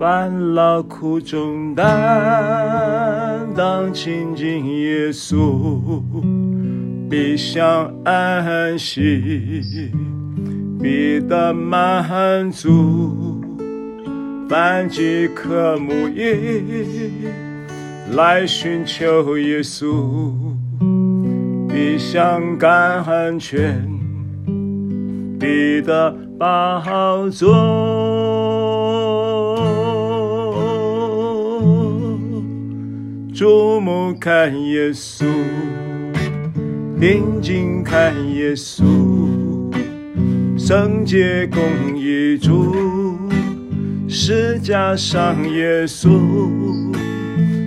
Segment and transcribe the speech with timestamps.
[0.00, 6.02] 烦劳苦重担，当亲近耶稣，
[7.10, 9.92] 必享安息，
[10.80, 13.44] 必得满足。
[14.48, 17.28] 凡饥渴慕义，
[18.12, 20.32] 来寻求耶稣，
[21.68, 23.86] 必享甘泉，
[25.38, 27.99] 必得饱足。
[33.40, 35.24] 注目看耶稣，
[37.00, 38.84] 定睛看耶稣，
[40.58, 41.62] 圣洁公
[41.98, 43.16] 义主，
[44.06, 46.10] 释迦上耶稣，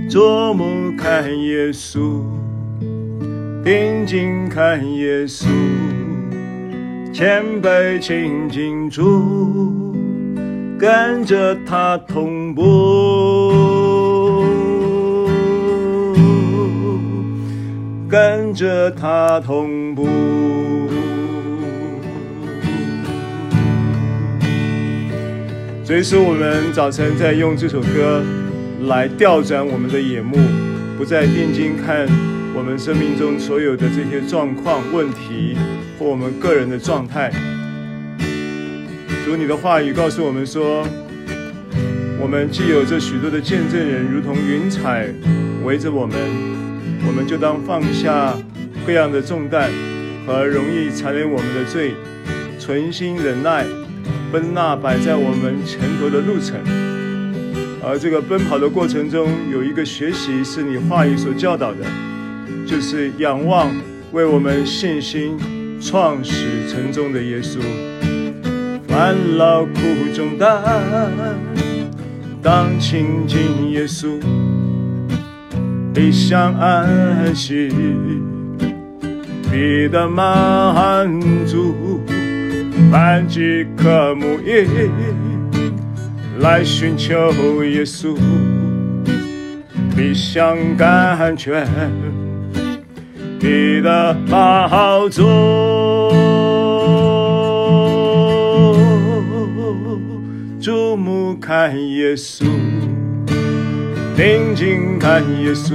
[0.08, 2.22] 注目看耶稣，
[3.64, 5.48] 定睛看耶稣，
[7.12, 9.96] 谦卑亲近主，
[10.78, 13.33] 跟着他同步。
[18.14, 20.08] 跟着他同步，
[25.84, 28.22] 所以说我们早晨在用这首歌
[28.82, 30.38] 来调转我们的眼目，
[30.96, 32.08] 不再定睛看
[32.56, 35.58] 我们生命中所有的这些状况、问题
[35.98, 37.32] 或我们个人的状态。
[39.26, 40.88] 主，你的话语告诉我们说，
[42.22, 45.08] 我们既有这许多的见证人，如同云彩
[45.66, 46.54] 围着我们。
[47.06, 48.34] 我们就当放下
[48.86, 49.70] 各样的重担
[50.26, 51.94] 和容易缠累我们的罪，
[52.58, 53.66] 存心忍耐，
[54.32, 56.58] 奔那摆在我们前头的路程。
[57.86, 61.80] 而这个奔跑的过程中，有一个学习是你话语所教导的，
[62.66, 63.70] 就是仰望
[64.14, 65.38] 为我们信心
[65.82, 67.60] 创始成终的耶稣。
[68.88, 69.82] 烦恼苦
[70.16, 70.62] 重担，
[72.42, 74.18] 当亲近耶稣。
[75.96, 77.72] 你想安息，
[79.52, 81.08] 你的满
[81.46, 81.76] 足；
[82.92, 84.68] 满几颗目印，
[86.40, 88.18] 来寻求耶稣。
[89.96, 91.64] 你想感觉，
[93.40, 95.22] 你的满足。
[100.60, 102.46] 注目看耶稣。
[104.16, 105.74] 定睛看耶稣，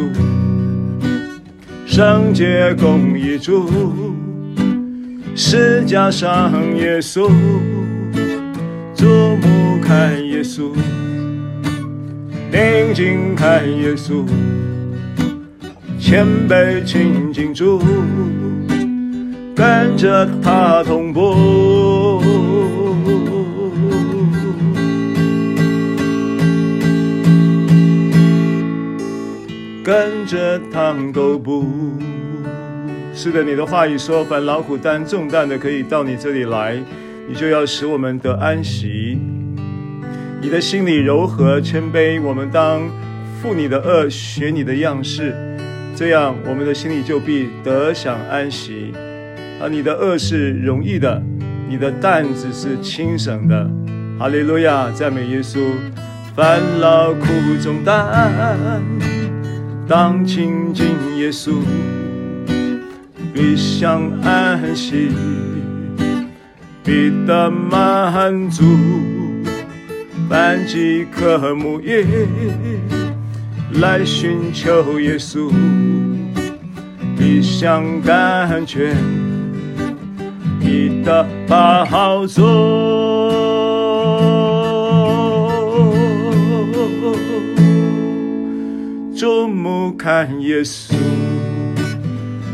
[1.87, 3.69] 圣洁公义主，
[5.35, 7.29] 十架上耶稣，
[8.95, 9.07] 注
[9.37, 10.73] 目看耶稣，
[12.53, 14.25] 定睛看耶稣，
[15.99, 17.83] 谦卑亲近主，
[19.57, 21.29] 跟着他同步。
[29.89, 31.65] 跟着他同步。
[33.15, 36.77] 是的，你的话语说，凡劳苦担重担的，可以到你这里来，
[37.27, 39.19] 你就要使我们得安息。
[40.43, 42.83] 你的心里柔和谦卑，我们当
[43.41, 45.35] 负你的轭，学你的样式，
[45.97, 48.93] 这样我们的心里就必得享安息。
[49.59, 51.23] 啊，你的轭是容易的，
[51.67, 53.67] 你的担子是轻省的。
[54.19, 55.61] 哈利路亚，赞美耶稣。
[56.37, 57.27] 烦劳苦
[57.63, 59.18] 重担。
[59.89, 61.63] 当亲近耶稣，
[63.33, 65.09] 必享安息，
[66.85, 68.65] 必得满足。
[70.29, 72.05] 凡饥渴慕义，
[73.81, 75.51] 来寻求耶稣，
[77.17, 78.95] 必享甘泉，
[80.61, 83.18] 必得饱足。
[89.19, 90.95] 注目看耶稣，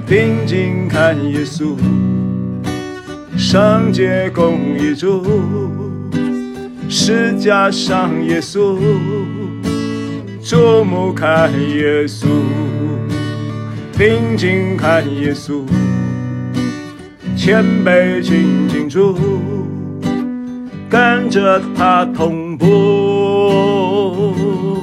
[0.06, 1.76] 定睛看耶稣，
[3.36, 5.22] 圣洁公义主，
[6.88, 8.78] 十架上耶稣。
[10.42, 12.28] 注目看耶稣，
[13.92, 15.66] 定睛看耶稣，
[17.36, 19.18] 谦卑亲近主，
[20.88, 24.73] 跟着他同步。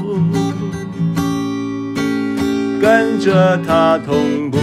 [2.81, 4.59] 跟着他同步。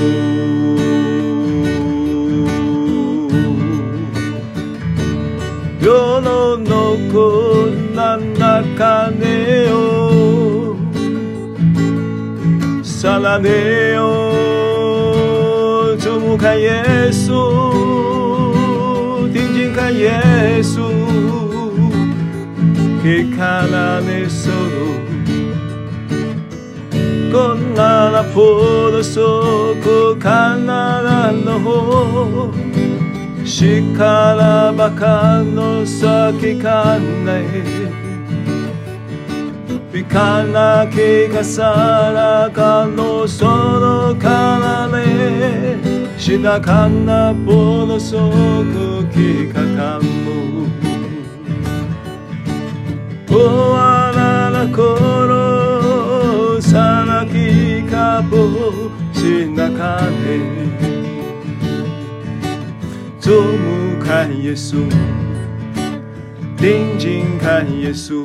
[5.84, 6.56] 世の
[7.12, 10.78] 苦难の中でよ
[12.82, 14.32] さらねよ
[16.00, 16.38] 注目
[27.31, 32.51] こならぽどそこかならのほ
[33.43, 37.45] うしからばかの先かない
[39.93, 44.29] ぴかなきかさらかのそのか
[44.61, 45.79] らね
[46.19, 49.58] しなかなぽどそこきか
[59.79, 60.41] 他，你，
[63.21, 64.75] 祖母看耶稣，
[66.57, 68.25] 定睛看耶稣，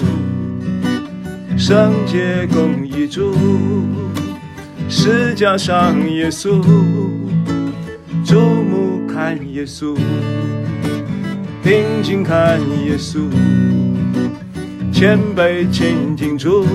[1.56, 3.36] 圣洁共一主，
[4.90, 6.60] 十架上耶稣，
[8.26, 9.96] 祖母看耶稣，
[11.62, 13.30] 定睛看耶稣，
[14.92, 16.66] 千杯千叮嘱，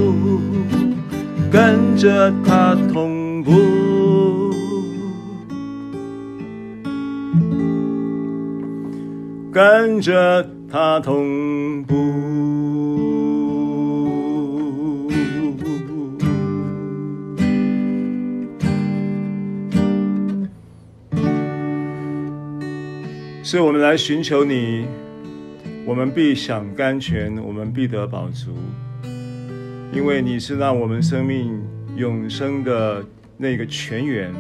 [1.50, 3.97] 跟着他同步。
[9.58, 11.96] 跟着他同步。
[23.42, 24.86] 是我们来寻求你，
[25.84, 28.52] 我们必享甘泉，我们必得饱足，
[29.92, 31.60] 因为你是让我们生命
[31.96, 33.04] 永生的
[33.36, 34.32] 那个泉源。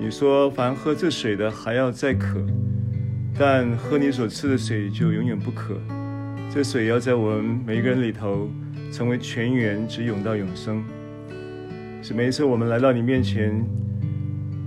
[0.00, 2.44] 你说，凡喝这水的还要再渴，
[3.36, 5.76] 但喝你所赐的水就永远不渴。
[6.52, 8.48] 这水要在我们每一个人里头
[8.92, 10.82] 成为泉源，直涌到永生。
[12.00, 13.64] 是每一次我们来到你面前。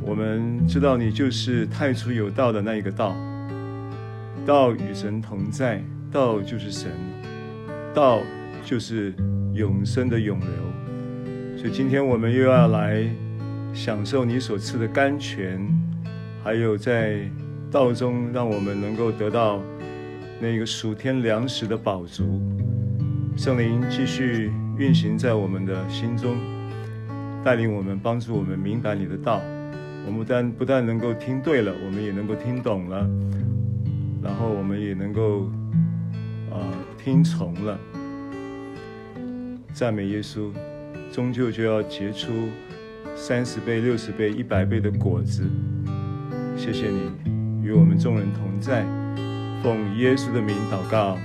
[0.02, 3.14] 我们知道你就是太初有道的那一个道，
[4.46, 6.90] 道与神同在，道就是神，
[7.94, 8.22] 道
[8.64, 9.14] 就是
[9.54, 11.58] 永生的永流。
[11.58, 13.06] 所以今天我们又要来
[13.74, 15.60] 享受你所赐的甘泉，
[16.42, 17.20] 还有在
[17.70, 19.62] 道中让我们能够得到
[20.40, 22.42] 那个属天粮食的饱足。
[23.36, 26.36] 圣灵继续运行在我们的心中，
[27.44, 29.42] 带领我们，帮助我们明白你的道。
[30.06, 33.08] 我们不但不但能够听对了，我们也能够听懂了，
[34.24, 35.42] 然后我们也能够
[36.50, 36.64] 啊、
[36.98, 37.78] 听从了。
[39.74, 40.52] 赞美耶稣，
[41.12, 42.32] 终究就要结出
[43.16, 45.44] 三十倍、六十倍、一百倍的果子。
[46.56, 47.27] 谢谢你
[47.68, 48.86] 与我们众人同在，
[49.62, 51.18] 奉耶稣的名祷告。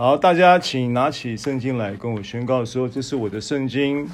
[0.00, 4.08] 好，大家请拿起圣经来，跟我宣告说：“这是我的圣经。”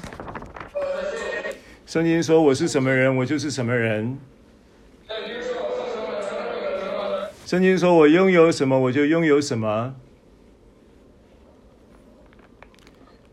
[1.85, 4.17] 圣经说：“我是什么人，我就是什么人。”
[7.45, 9.93] 圣经说：“我拥有什么，我就拥有什么。”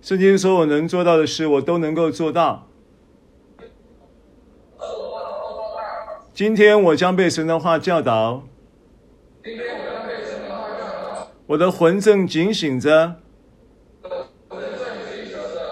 [0.02, 2.68] 圣经说：“我能做到的事，我都能够做到。”
[6.35, 8.44] 今天我将被神的话教导。
[11.52, 13.16] 我的魂正警醒着，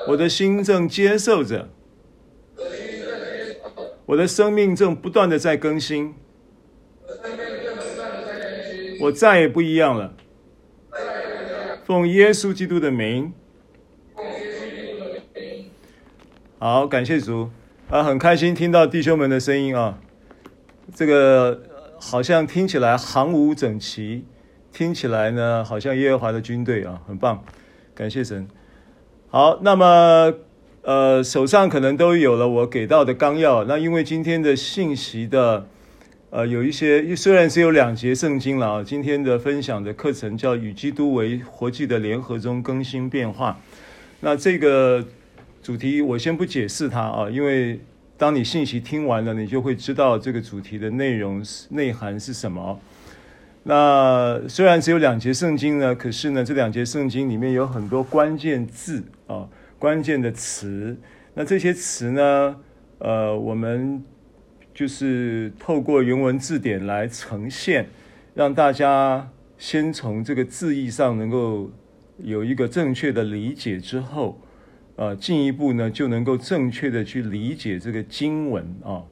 [0.06, 1.70] 我的心正接受着，
[4.04, 6.14] 我的生命正不断的在更新，
[9.00, 10.12] 我再也不一样了。
[11.86, 13.32] 奉耶稣基督的名，
[16.58, 17.48] 好，感谢主。
[17.88, 19.98] 啊，很开心听到弟兄们的声音啊，
[20.94, 21.62] 这个
[21.98, 24.26] 好像听起来行伍整齐。
[24.80, 27.44] 听起来呢，好像耶和华的军队啊，很棒，
[27.94, 28.48] 感谢神。
[29.28, 30.32] 好，那么
[30.80, 33.62] 呃，手上可能都有了我给到的纲要。
[33.64, 35.66] 那因为今天的信息的
[36.30, 43.50] 呃有一些，虽然只有两节圣经了啊，今天的分享的课程叫《与基督为活祭的联合中更新变化》。
[44.20, 45.06] 那这个
[45.62, 47.78] 主题我先不解释它啊，因为
[48.16, 52.80] 当你信息听完了，你就会知道这个主题的内容是内涵是什么。
[53.62, 59.46] 那虽然只有两节圣经呢，可是呢，这两节圣经里面有很多关键字啊，
[59.78, 60.96] 关键的词。
[61.34, 62.56] 那这些词呢，
[62.98, 64.02] 呃，我们
[64.72, 67.86] 就是透过原文字典来呈现，
[68.34, 71.70] 让大家先从这个字义上能够
[72.18, 74.40] 有一个正确的理解之后，
[74.96, 79.02] 呃，进一步呢就能够正确的去理解这个经文啊。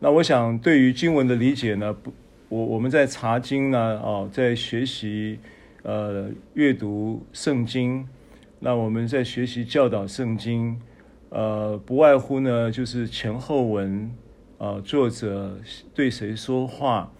[0.00, 2.12] 那我想对于经文的理解呢，不，
[2.48, 5.38] 我我们在查经呢，哦，在学习
[5.82, 8.06] 呃阅读圣经，
[8.60, 10.80] 那我们在学习教导圣经，
[11.30, 14.10] 呃，不外乎呢就是前后文，
[14.58, 15.58] 啊，作者
[15.92, 17.10] 对谁说话。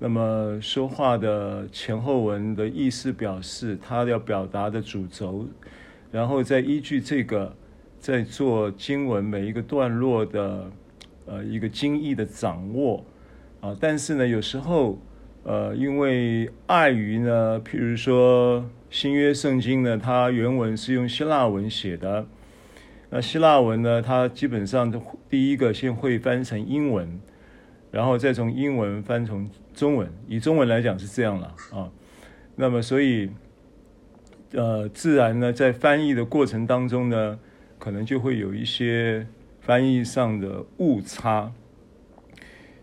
[0.00, 5.46] 那么说话的前后文的意思表示他要表达的主轴，
[6.10, 7.54] 然后再依据这个，
[8.00, 10.68] 在做经文每一个段落的
[11.26, 13.04] 呃一个经义的掌握
[13.62, 13.74] 啊。
[13.80, 14.98] 但是呢，有时候
[15.44, 22.26] 呃因为碍于呢，譬如说新约圣经呢，它原文是用希腊文写的，
[23.08, 24.92] 那希腊文呢，它基本上
[25.30, 27.18] 第一个先会翻成英文。
[27.90, 31.92] 然后再从英文翻成中文，以中文来讲是这样了啊。
[32.56, 33.28] 那么所以，
[34.52, 37.38] 呃，自然呢，在翻译的过程当中呢，
[37.78, 39.26] 可能就会有一些
[39.60, 41.52] 翻译上的误差。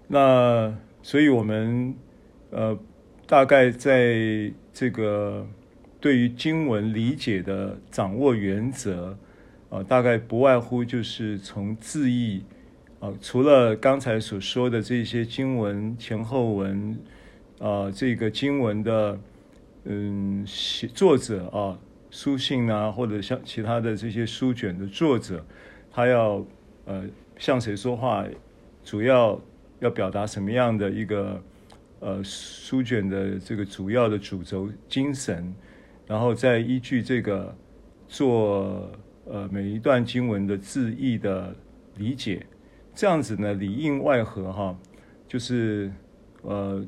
[0.10, 1.96] 那所以我们
[2.50, 2.78] 呃，
[3.25, 5.48] 大概在这个
[6.01, 9.18] 对于经文理解的掌握原则
[9.70, 12.44] 啊，大概不外乎就是从字义。
[13.00, 17.00] 啊，除了刚才所说的这些经文前后文，
[17.58, 19.18] 啊，这个经文的
[19.86, 21.80] 嗯写作者啊，
[22.12, 25.46] 书信啊，或者像其他的这些书卷的作者，
[25.89, 26.46] 他要
[26.84, 27.06] 呃
[27.38, 28.25] 向谁说话，
[28.84, 29.39] 主要
[29.79, 31.41] 要表达什么样的一个
[32.00, 35.53] 呃书卷的这个主要的主轴精神，
[36.05, 37.55] 然后再依据这个
[38.07, 38.91] 做
[39.25, 41.55] 呃每一段经文的字义的
[41.95, 42.45] 理解。
[42.95, 44.77] 这样子呢，里应外合哈，
[45.25, 45.89] 就是
[46.41, 46.86] 呃，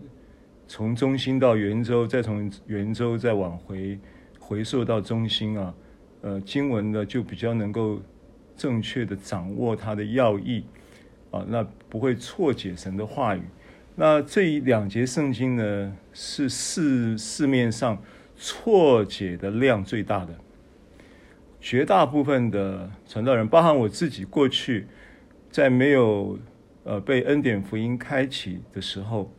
[0.68, 3.98] 从中心到圆周，再从圆周再往回
[4.38, 5.74] 回溯到中心啊，
[6.22, 8.02] 呃，经文呢就比较能够
[8.58, 10.66] 正确的掌握它的要义
[11.32, 13.42] 啊，那不会错解神的话语。
[13.96, 18.02] 那这两节圣经呢，是市市面上
[18.38, 20.36] 错解的量最大的，
[21.60, 24.88] 绝大部分的传道人，包含我自己过去。
[25.52, 26.40] 在没有
[26.86, 29.30] 呃被恩典福音开启的时候，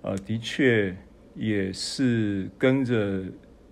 [0.00, 0.96] 呃，的确
[1.34, 3.22] 也是跟着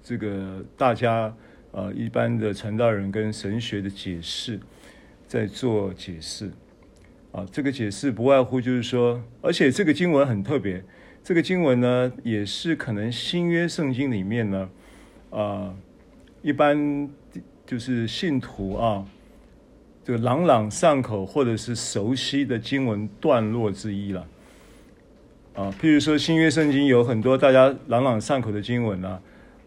[0.03, 1.35] 这个大家
[1.73, 4.61] 呃一般的传道人跟神学的解释
[5.27, 6.51] 在做解释
[7.33, 7.47] 啊。
[7.51, 10.83] 这个解释不外乎就是说，而且这个经文很特别，
[11.23, 14.69] 这个经文呢也是可能新约圣经里面呢
[15.31, 15.75] 啊
[16.43, 17.09] 一般
[17.67, 19.05] 就是信徒啊。
[20.03, 24.27] 这个朗朗上口或者是熟悉的经文段落之一了，
[25.55, 29.21] 啊，譬如说新约圣经有很多大家朗朗上口的经文啊，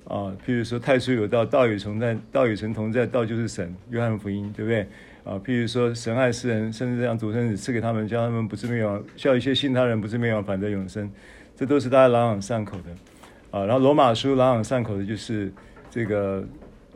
[0.06, 4.86] 啊，譬如说太初有道，道与神同在，道与神同在，道就是神，约翰福音，对不对？
[5.24, 11.12] 啊，譬如说神爱世人，甚至将独生子赐给他们，叫他们不至灭亡，叫一些信他人不至灭亡，反得永生，
[11.56, 15.52] 这都是大家朗朗上口的，啊，然后罗马书朗朗上口的就是
[15.90, 16.46] 这个，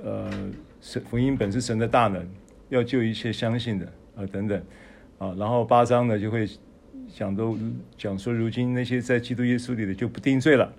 [0.03, 0.29] 呃，
[0.81, 2.27] 神福音本是神的大能。
[2.69, 4.61] 要救一切相信的啊，等等
[5.19, 6.45] 啊，然后八章呢就会
[7.07, 7.57] 讲都
[7.97, 10.73] 讲说，如今那些在基督耶稣里的就不定罪了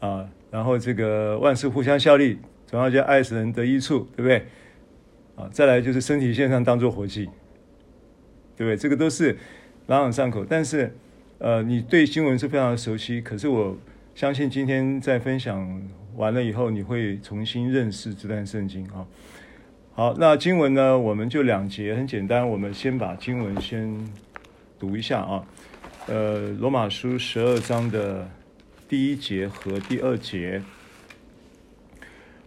[0.00, 4.44] 啊，然后这个万事互相效力，总要叫爱神得益处，对不对？
[5.38, 7.26] 啊，再来就是身体线上当做活祭，
[8.56, 8.76] 对不对？
[8.76, 9.38] 这个都是
[9.86, 10.92] 朗朗上口，但是
[11.38, 13.76] 呃，你对经文是非常熟悉，可是我
[14.16, 15.80] 相信今天在分享
[16.16, 19.06] 完了以后，你会重新认识这段圣经啊。
[19.92, 20.98] 好，那经文呢？
[20.98, 22.48] 我们就两节，很简单。
[22.48, 23.96] 我们先把经文先
[24.76, 25.46] 读一下啊。
[26.08, 28.28] 呃，罗马书十二章的
[28.88, 30.60] 第一节和第二节。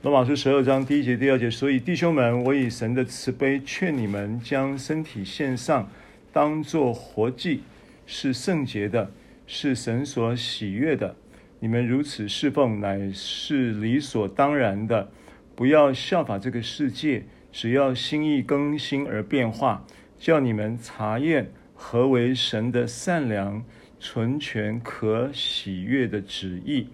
[0.03, 5.87] 罗马书十二章第一节、第二节，所以弟兄们，我以神的慈悲劝你们，将身体献上，
[6.33, 7.61] 当作活祭，
[8.07, 9.11] 是圣洁的，
[9.45, 11.15] 是神所喜悦的。
[11.59, 15.07] 你们如此侍奉，乃是理所当然的。
[15.55, 17.23] 不要效法这个世界。
[17.51, 19.85] 只要心意更新而变化，
[20.17, 23.63] 叫你们察验何为神的善良、
[23.99, 26.87] 纯全、可喜悦的旨意。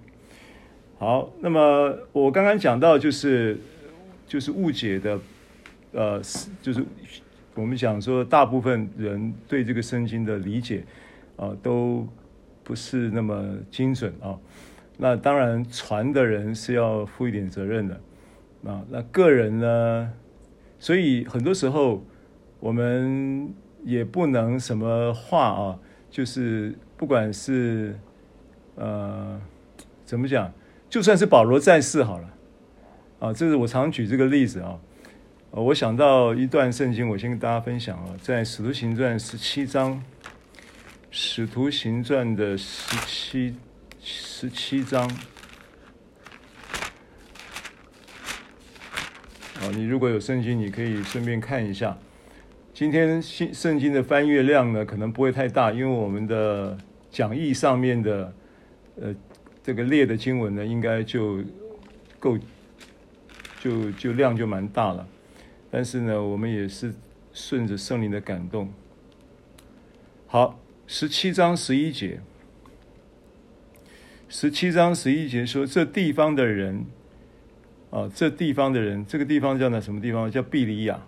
[1.00, 3.58] 好，那么我刚刚讲到就是
[4.26, 5.20] 就是误解的，
[5.92, 6.20] 呃，
[6.62, 6.84] 就是
[7.54, 10.84] 我们讲说大部分人对这个圣经的理解
[11.36, 12.08] 啊、都
[12.64, 14.36] 不是那么精准啊。
[14.98, 18.02] 那当然传的人是要负一点责任的
[18.66, 18.84] 啊。
[18.90, 20.12] 那个人呢？
[20.80, 22.04] 所以很多时候，
[22.60, 27.96] 我们也不能什么话啊，就是不管是
[28.76, 29.40] 呃
[30.04, 30.52] 怎么讲，
[30.90, 32.34] 就算是保罗在世好了，
[33.20, 34.80] 啊，这是我常举这个例子啊。
[35.52, 39.96] 我想到一段圣经，我先跟大家分享啊，在《使徒行传》十七章，
[41.10, 43.56] 《使徒行传》的十七
[44.00, 45.10] 十七章。
[49.60, 51.98] 啊，你如果有圣经，你可以顺便看一下。
[52.74, 56.78] 今天新圣经的翻阅量呢，可能不会太大，因为我们的
[57.10, 58.34] 讲义上面的
[59.02, 59.16] 呃
[59.68, 61.44] 这个列的经文呢，应该就
[62.22, 62.40] 够，
[63.60, 65.06] 就就量就蛮大了。
[65.70, 66.94] 但是呢，我们也是
[67.34, 68.72] 顺着圣灵的感动。
[70.26, 70.58] 好，
[70.88, 72.22] 十七章十一节，
[74.30, 76.86] 十七章十一节说，这地方的人。
[77.90, 80.32] 啊，这地方的人，这个地方叫呢什么地方？
[80.32, 81.06] 叫庇哩亚。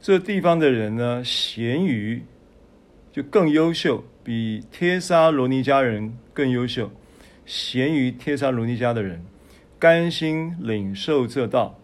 [0.00, 2.24] 这地方的人呢，贤于
[3.12, 6.88] 就更优秀，比帖撒罗尼迦人更优秀。
[7.44, 9.24] 咸于贴撒罗尼迦的人，
[9.76, 11.76] 甘心领受这道，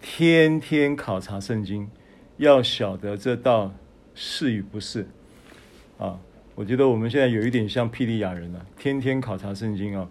[0.00, 1.88] 天天考察圣经，
[2.36, 3.74] 要晓得这道
[4.14, 5.08] 是与不是。
[5.98, 6.20] 啊，
[6.54, 10.08] 我觉得我们现在有一点像庇哩亚人了，天天考察圣经啊。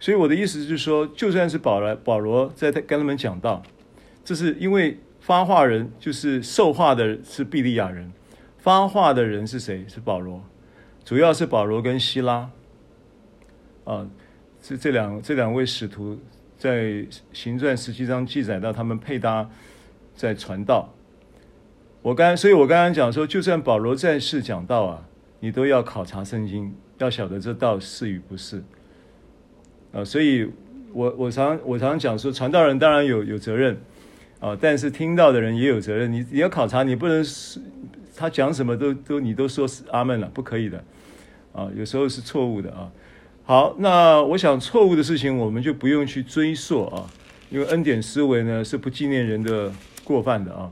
[0.00, 3.62] 所以我的意思就是说，就算是保罗，保罗在跟他们讲道，
[4.24, 8.12] 这是因为发话人就是受话的是庇利亚人，
[8.58, 9.84] 发话的人是谁？
[9.86, 10.42] 是保罗，
[11.04, 12.50] 主要是保罗跟希拉。
[13.84, 14.06] 啊，
[14.62, 16.18] 这这两这两位使徒
[16.56, 19.48] 在行传十七章记载到他们配搭
[20.14, 20.88] 在传道。
[22.02, 25.06] 我刚，所以我刚刚讲说，就算保罗在世讲道啊，
[25.40, 28.62] 你都要考察圣经，要晓得这道是与不是。
[29.92, 30.48] 啊，所以
[30.92, 33.76] 我我常我常讲说，传道人当然有有责任
[34.40, 36.12] 啊，但是听到的人也有责任。
[36.12, 37.60] 你你要考察，你不能是
[38.16, 40.84] 他讲什么都都你都说是阿门了，不可以的
[41.52, 42.90] 啊，有时候是错误的啊。
[43.44, 47.10] 好，那我想错误的事情我们就不用去追溯啊，
[47.50, 49.70] 因为恩典思维呢是不纪念人的
[50.04, 50.70] 过犯的啊。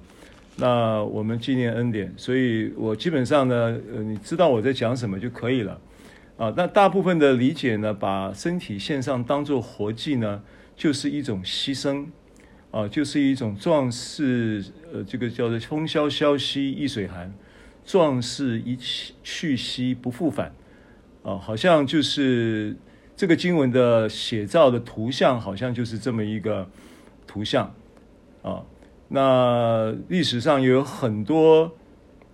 [0.56, 5.80] 那我们纪念恩典，所以我基本上呢，呃，你知道我在讲什么就可以了。
[6.36, 10.40] 啊，那大部分的理解呢，把身体献上当做活祭呢，
[10.76, 12.06] 就是一种牺牲，
[12.70, 17.32] 啊，就是一种壮士，呃，这个叫做风萧萧兮易水寒，
[17.84, 20.52] 壮士一去去兮不复返，
[21.22, 22.76] 啊，好像就是
[23.16, 26.68] 这个经文的写照的图像，好像就是这么一个
[27.26, 27.74] 图像，
[28.42, 28.62] 啊，
[29.08, 31.72] 那历史上有很多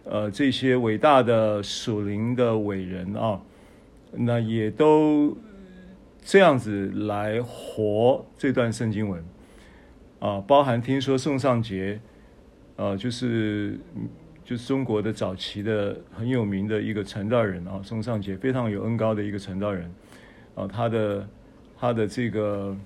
[0.04, 3.40] 呃这些伟大的属灵的伟人啊。
[4.18, 5.36] 那也都
[6.24, 9.22] 这样子来活这段圣经文
[10.20, 12.00] 啊，包含听说宋尚节，
[12.76, 13.78] 啊，就是
[14.46, 19.92] 就是中国的早期的很有名的一个传道人啊，宋尚节非常有恩高的一个传道人
[20.54, 21.28] 啊，他的
[21.76, 22.76] 他的这个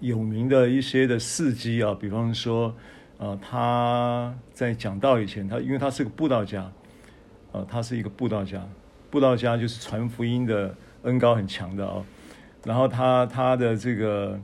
[0.00, 2.74] 有名的一些的事迹啊，比方说
[3.16, 6.62] 啊，他在讲道以前，他因为他是个布道家
[7.52, 8.60] 啊，他是一个布道家。
[9.08, 12.04] 布道家就是传福音的恩高很强的哦，
[12.64, 14.40] 然后他他的这个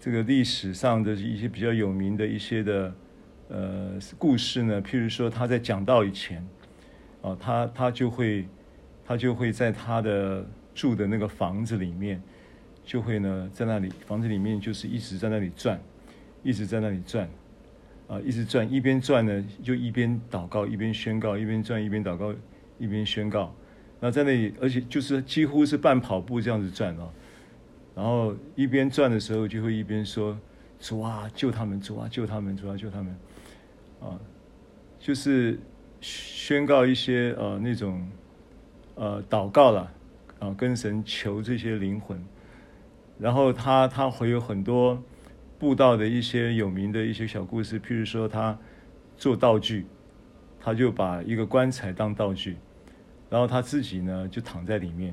[0.00, 2.94] 这个历史上的一些比较有名的一些的
[3.48, 6.46] 呃故事呢，譬如说他在讲道以前，
[7.22, 8.46] 啊，他他就会
[9.04, 12.20] 他就会在他的住的那个房子里面，
[12.84, 15.80] 就会呢在那里房子里面就是一直在那里转，
[16.42, 17.28] 一直在那里转，
[18.08, 22.34] 啊，一直转，一边转呢就一边祷告，一边宣告，一边转一边祷告，
[22.78, 23.54] 一边宣告。
[23.98, 27.08] 那在那里，而且就是几乎是半跑步这样子转啊，
[27.94, 30.38] 然后一边转的时候，就会一边说
[30.78, 31.80] ：“主啊，救他们！
[31.80, 32.54] 主啊，救他们！
[32.54, 33.16] 主啊，救他们！”
[34.00, 34.20] 啊，
[34.98, 35.58] 就是
[36.00, 38.08] 宣告一些呃那种
[38.94, 39.92] 呃祷告了
[40.38, 42.22] 啊，跟神求这些灵魂。
[43.18, 45.02] 然后他他会有很多
[45.58, 48.58] 布道的一些有名的一些小故事，譬如说他
[49.16, 49.86] 做道具，
[50.60, 52.56] 他就把一个棺材当道具。
[53.28, 55.12] 然后他自己呢就躺在里面，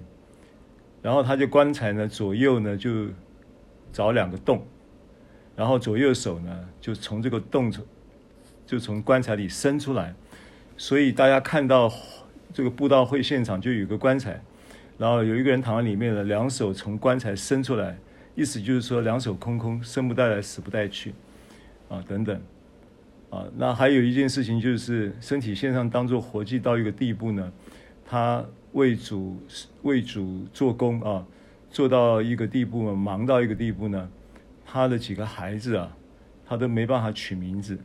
[1.02, 3.08] 然后他就棺材呢左右呢就
[3.92, 4.64] 找两个洞，
[5.56, 7.72] 然后左右手呢就从这个洞
[8.66, 10.14] 就从棺材里伸出来，
[10.78, 11.92] 所以大家看到
[12.54, 14.42] 这个布道会现场就有个棺材，
[14.98, 17.98] 然后有一个人躺在里面呢，两手从棺材伸出来，
[18.36, 21.14] 意思就是说两手空空，生不带来死不带去，
[21.90, 22.40] 啊等等，
[23.30, 27.52] 啊那还有一件事情就是身体线上当做活祭到一个地步呢。
[28.06, 29.38] 他为主
[29.82, 31.26] 为主做工啊，
[31.70, 34.10] 做到一个地步，忙到一个地步呢，
[34.66, 35.96] 他的几个孩子啊，
[36.46, 37.80] 他都没办法取名字，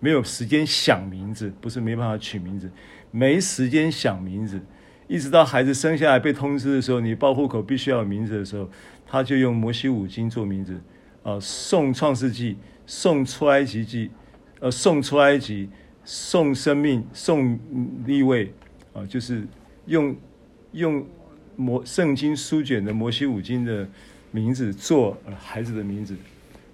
[0.00, 2.70] 没有时间想名字，不是没办法取名字，
[3.10, 4.60] 没时间想名字，
[5.06, 8.70] 一直到孩子生下来被通知的时候，你报户口必须要有名字的时候，
[9.06, 10.80] 他就用摩西五经做名字
[11.22, 12.56] 呃，送创世纪，
[12.86, 14.10] 送出埃及记，
[14.60, 15.68] 呃，送出埃及，
[16.04, 17.58] 送生命，送
[18.06, 18.46] 立位，
[18.92, 19.46] 啊、呃，就是
[19.86, 20.16] 用
[20.72, 21.04] 用
[21.56, 23.86] 摩圣经书卷的摩西五经的
[24.30, 26.14] 名字做孩子的名字，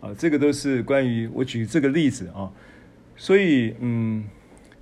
[0.01, 2.53] 啊、呃，这个都是关于我举这个例子啊，
[3.17, 4.25] 所以嗯，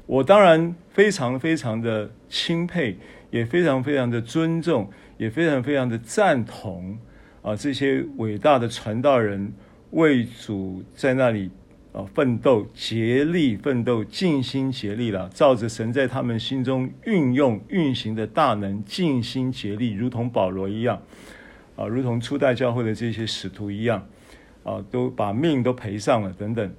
[0.07, 2.97] 我当然非常非常的钦佩，
[3.31, 6.99] 也非常非常的尊重，也非常非常的赞同。
[7.42, 9.53] 啊，这些伟大的传道人
[9.90, 11.51] 为主在那里
[11.92, 21.03] 啊奋斗、竭力奋斗、尽心竭力了，照着神在他们心中运用运行的大能，尽心竭力，如同保罗一样，
[21.75, 24.07] 啊，如同初代教会的这些使徒一样，
[24.62, 26.73] 啊，都把命都赔上了等等。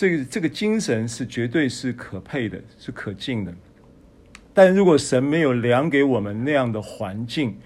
[0.00, 3.52] 这个这个精神是绝对是可佩的，是可敬的。
[4.54, 7.58] 但如果神没有量给我们那样的环境，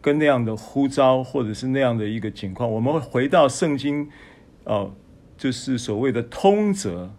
[0.00, 4.08] 跟那样的呼召，或者是那样的一个情况，我们会回到圣经，
[4.62, 4.94] 哦，
[5.36, 7.12] 就是所谓的通则。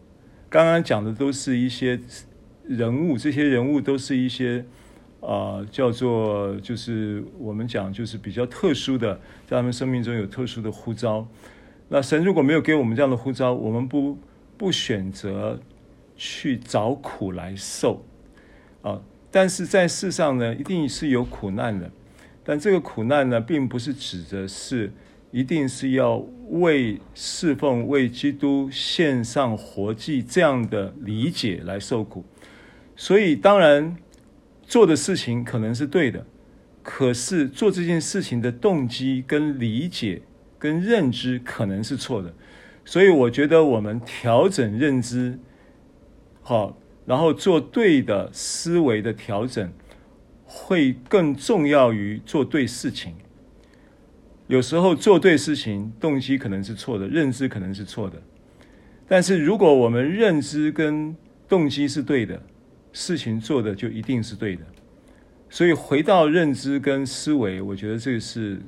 [0.47, 1.99] 刚刚讲的都是一些
[2.63, 4.63] 人物，这些人物都是一些
[5.19, 9.15] 啊、叫做就是我们讲就是比较特殊的，
[9.45, 11.27] 在他们生命中有特殊的呼召。
[11.89, 14.17] 那神如果没有给我们这样的呼召，我们不
[14.57, 15.59] 不选择
[16.15, 18.05] 去找苦来受
[18.81, 19.01] 啊。
[19.31, 21.91] 但是在世上呢，一定是有苦难的。
[22.43, 24.93] 但这个苦难呢，并不是指的是
[25.31, 32.23] 一定是要为侍奉、为基督献上活祭这样的理解来受苦。
[32.95, 33.97] 所以，当然
[34.65, 36.25] 做的事情可能是对的，
[36.81, 40.21] 可是做这件事情的动机、跟理解、
[40.57, 42.33] 跟认知可能是错的。
[42.85, 45.37] 所以，我觉得我们调整认知，
[46.41, 49.69] 好，然后做对的思维的调整。
[50.47, 53.15] 会更重要于做对事情。
[54.47, 58.21] 有时候做对事情，动机可能是错的，认知可能是错的。
[59.07, 61.13] 但是如果我们认知跟
[61.49, 62.41] 动机是对的，
[62.93, 64.61] 事情做的就一定是对的。
[65.49, 68.61] 所以回到认知跟思维，我觉得这个是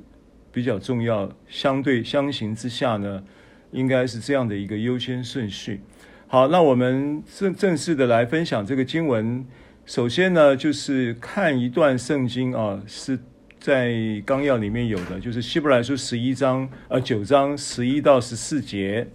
[0.52, 1.32] 比较重要。
[1.48, 3.24] 相对相形之下呢，
[3.72, 5.82] 应该是这样的一个优先顺序。
[6.28, 9.46] 好，那我们正正式的来分享这个经文。
[9.86, 13.18] 首先呢，就是看一段圣经啊，是
[13.58, 19.08] 在纲要里面有的，就是希伯来书十一章呃九章十一到十四节。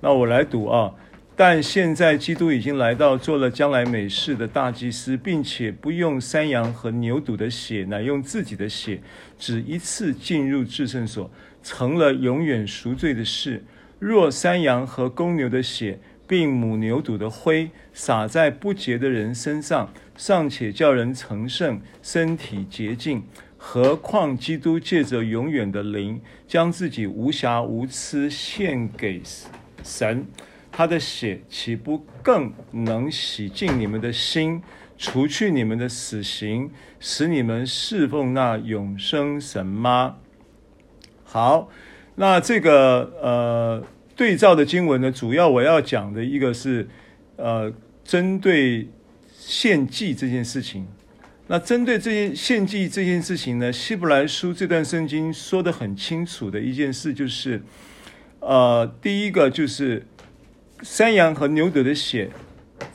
[0.00, 0.92] 那我来读啊，
[1.34, 9.00] 但现在基督已经来到，做了将来美事的大祭司，并且不用山羊和牛犊的血，乃用自己的血，
[9.36, 11.28] 只一次进入至圣所，
[11.64, 13.64] 成了永远赎罪的事。
[13.98, 23.22] 若山羊和公牛的血，并母牛犊的灰洒在不洁的人身上，尚且叫人成圣，身体洁净。
[23.56, 29.22] 何况基督借着永远的灵，将自己无瑕无疵献给
[29.82, 30.26] 神，
[30.70, 34.62] 他的血岂不更能洗净你们的心，
[34.98, 40.16] 除去你们的死刑，使你们侍奉那永生神吗？
[41.24, 41.68] 好，
[42.16, 43.82] 那这个呃。
[44.16, 46.88] 对照的经文呢，主要我要讲的一个是，
[47.36, 47.70] 呃，
[48.02, 48.88] 针对
[49.30, 50.86] 献祭这件事情。
[51.48, 57.60] 那针对这件献祭这件事情呢，希伯来书这段圣经说的很清楚的一件事就是，
[58.40, 60.06] 呃，第一个就是
[60.80, 62.30] 山羊和牛犊的血，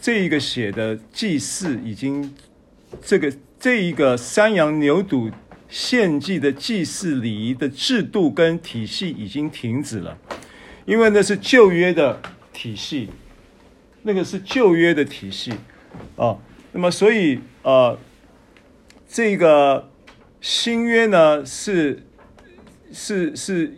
[0.01, 2.33] 这一个血的祭祀已经，
[2.99, 5.31] 这个这一个山羊牛犊
[5.71, 10.15] 献祭的祭祀礼仪的制度跟体系已经停止了。
[10.85, 13.07] 因为那是旧约的体系，
[14.01, 15.53] 那个是旧约的体系，
[16.17, 16.37] 啊，
[16.73, 17.97] 那么所以呃，
[19.07, 19.89] 这个
[20.41, 22.03] 新约呢是
[22.91, 23.77] 是是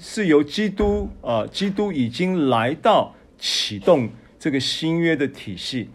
[0.00, 5.88] 是由基督啊，基督已经来到启动这个新约的体系，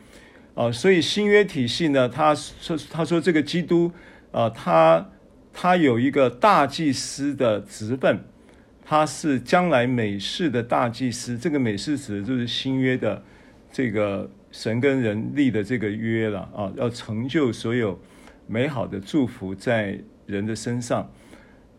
[0.55, 3.91] 啊，所以新约体系呢，他说他说这个基督
[4.33, 5.09] 啊，他
[5.53, 8.19] 他有一个大祭司的职分。
[8.85, 13.23] 他是将来美式的大祭司，这个美事指的就是新约的
[13.71, 17.97] 这个神跟人立的这个约了啊，要成就所有
[18.45, 21.09] 美好的祝福在人的身上。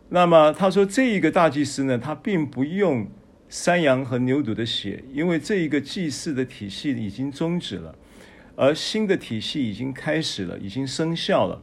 [0.08, 3.06] 那么他说，这一个大祭司呢，他并不用
[3.50, 7.94] 山羊和牛犊的血，因为这一个祭祀的体系已经终止了，
[8.56, 11.62] 而新的体系已经开始了，已经生效了。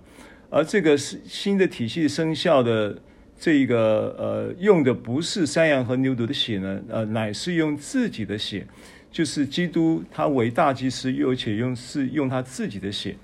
[0.52, 2.96] 而这个是新的体系生效的。
[3.44, 8.68] 这个呃，用的不是山羊和牛犊的血呢，呃，乃是用自己的血，
[9.12, 13.18] 就是基督他为大祭司，又且用是用他自己的血，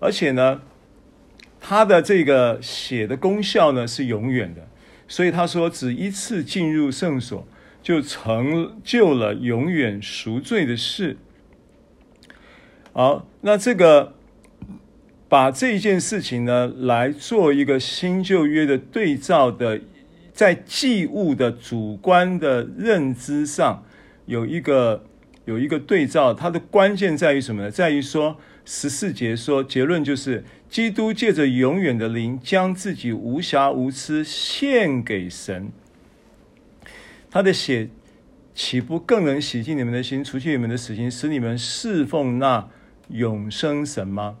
[0.00, 0.62] 而且呢，
[1.60, 4.66] 他的这个血的功效呢是永远的，
[5.06, 7.46] 所以他说只一次进入圣所，
[7.82, 11.18] 就成就了永远赎罪的事。
[12.94, 14.14] 好，那这个
[15.28, 19.78] 把这一件事情呢，来做一个新旧约的对照的，
[20.32, 23.84] 在祭物的主观的认知上
[24.24, 25.04] 有一个
[25.44, 27.70] 有一个对照，它的关键在于什么呢？
[27.70, 35.70] 在于说十四节说结论就是，基督借着永远的灵，将自己无瑕无疵献给神。
[37.30, 37.90] 他的血
[38.54, 42.66] 岂不更能洗净你们的心，除去你们的死心，使你们侍奉那
[43.08, 44.38] 永生神吗？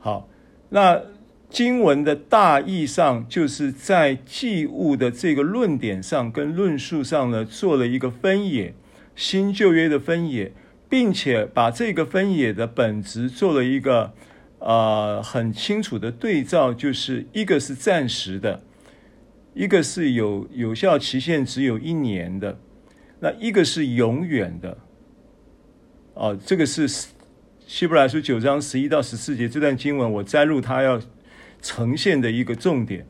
[0.00, 0.28] 好，
[0.68, 1.02] 那
[1.50, 8.74] 经文的大意上，就是在祭物的这个论点上跟论述上呢，做了一个分野，
[9.16, 10.52] 新旧约的分野，
[10.88, 14.12] 并且把这个分野的本质做了一个
[14.60, 18.62] 呃很清楚的对照，就是一个是暂时的，
[19.54, 22.56] 一个是有有效期限只有一年的，
[23.18, 24.78] 那一个是永远的，
[26.14, 27.08] 哦、这个是。
[27.68, 30.98] 希伯来书九章十一到十四节这段经文，我摘录它要
[31.60, 33.06] 呈现的一个重点。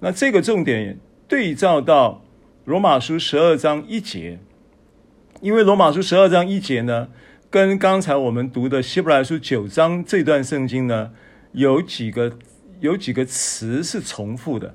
[0.00, 2.22] 那这个重点对照到
[2.66, 4.38] 罗马书十二章一节，
[5.40, 7.08] 因为罗马书十二章一节呢，
[7.48, 11.10] 跟刚才我们读的希伯来书九章这段圣经呢，
[11.52, 12.36] 有几个
[12.80, 14.74] 有几个词是重复的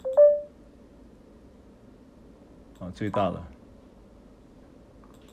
[2.79, 3.45] 啊，最大了。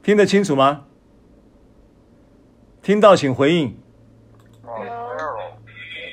[0.04, 0.84] 听得清楚吗？
[2.82, 3.74] 听到请回应。
[4.62, 4.70] 有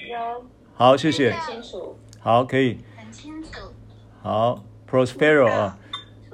[0.09, 0.45] 有。
[0.73, 1.35] 好，谢谢。
[1.45, 1.99] 清楚。
[2.21, 2.77] 好，可以。
[2.95, 3.49] 很清楚。
[4.21, 5.77] 好，Prospero 啊。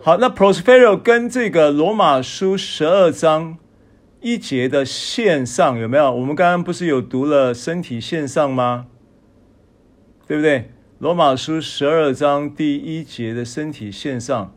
[0.04, 3.58] 好，那 Prospero 跟这个罗马书十二章
[4.22, 6.12] 一节的线上有没有？
[6.14, 8.86] 我们刚刚不是有读了身体线上吗？
[10.28, 10.70] 对不对？
[11.00, 14.54] 罗马书十二章第一节的身体线上。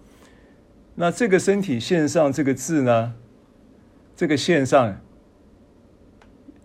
[1.01, 3.15] 那这个身体线上这个字呢？
[4.15, 5.01] 这个线上，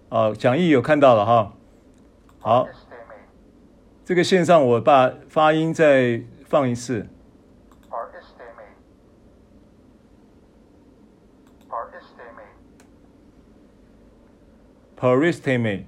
[0.09, 1.53] 啊，讲义有看到了哈。
[2.39, 2.67] 好，
[4.03, 7.07] 这个线上我把发音再放一次。
[14.97, 15.83] paristemi，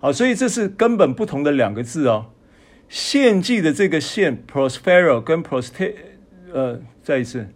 [0.00, 2.32] 好，所以这是根本不同的两个字哦。
[2.88, 5.94] 献祭的这个献 prospero 跟 proste
[6.52, 6.80] 呃。
[7.02, 7.46] 再一次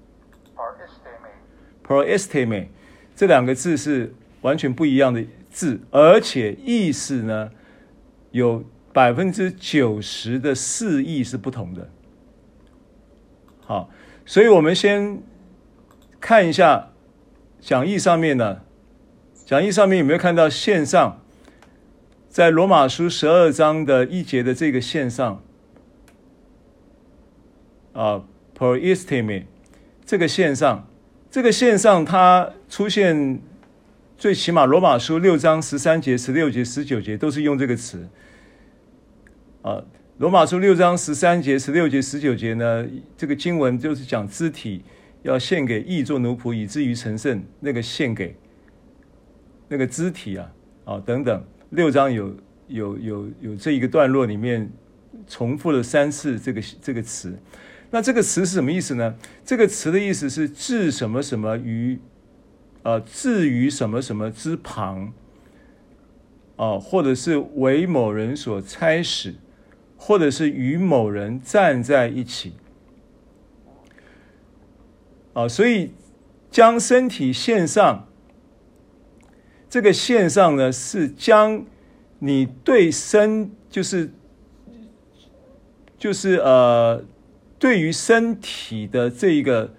[1.85, 2.69] ，proestime，proestime，
[3.15, 7.51] 这两个字是完全不一样的字，而且意思呢，
[8.31, 11.91] 有百分之九十的释义是不同的。
[13.61, 13.91] 好，
[14.25, 15.23] 所以我们先
[16.19, 16.93] 看一下
[17.61, 18.63] 讲义上面呢，
[19.45, 21.21] 讲义上面有没有看到线上，
[22.31, 25.43] 在罗马书十二章的一节的这个线上
[27.93, 28.25] 啊。
[28.63, 29.43] Proestime
[30.07, 30.89] 这个线上，
[31.29, 33.41] 这个线上它出现，
[34.17, 38.09] 最起码罗马书六章十三节、十六节、十九节都是用这个词。
[39.63, 39.83] 啊，
[40.19, 44.85] 罗马书六章十三节、十六节、十九节呢，这个经文就是讲肢体
[45.23, 47.43] 要献给义做奴仆，以至于成圣。
[47.59, 48.37] 那个献给
[49.67, 50.53] 那个肢体啊，
[50.85, 52.33] 啊等等，六章有
[52.69, 54.71] 有有有这一个段落里面
[55.27, 57.37] 重复了三次这个这个词。
[57.93, 59.17] 那这个词是什么意思呢？
[59.45, 62.01] 这个词的意思是置什么什么于，
[62.83, 65.13] 呃，置于什么什么之旁，
[66.57, 69.35] 啊、啊，或者是为某人所差使，
[69.99, 72.55] 或者是与某人站在一起，
[75.35, 75.93] 啊，所以
[76.51, 78.09] 将身体献上，
[79.69, 81.67] 这个献上呢，是将
[82.21, 84.11] 你对身，就是
[85.99, 87.05] 就是呃，
[87.63, 89.73] 对于身体的这一个。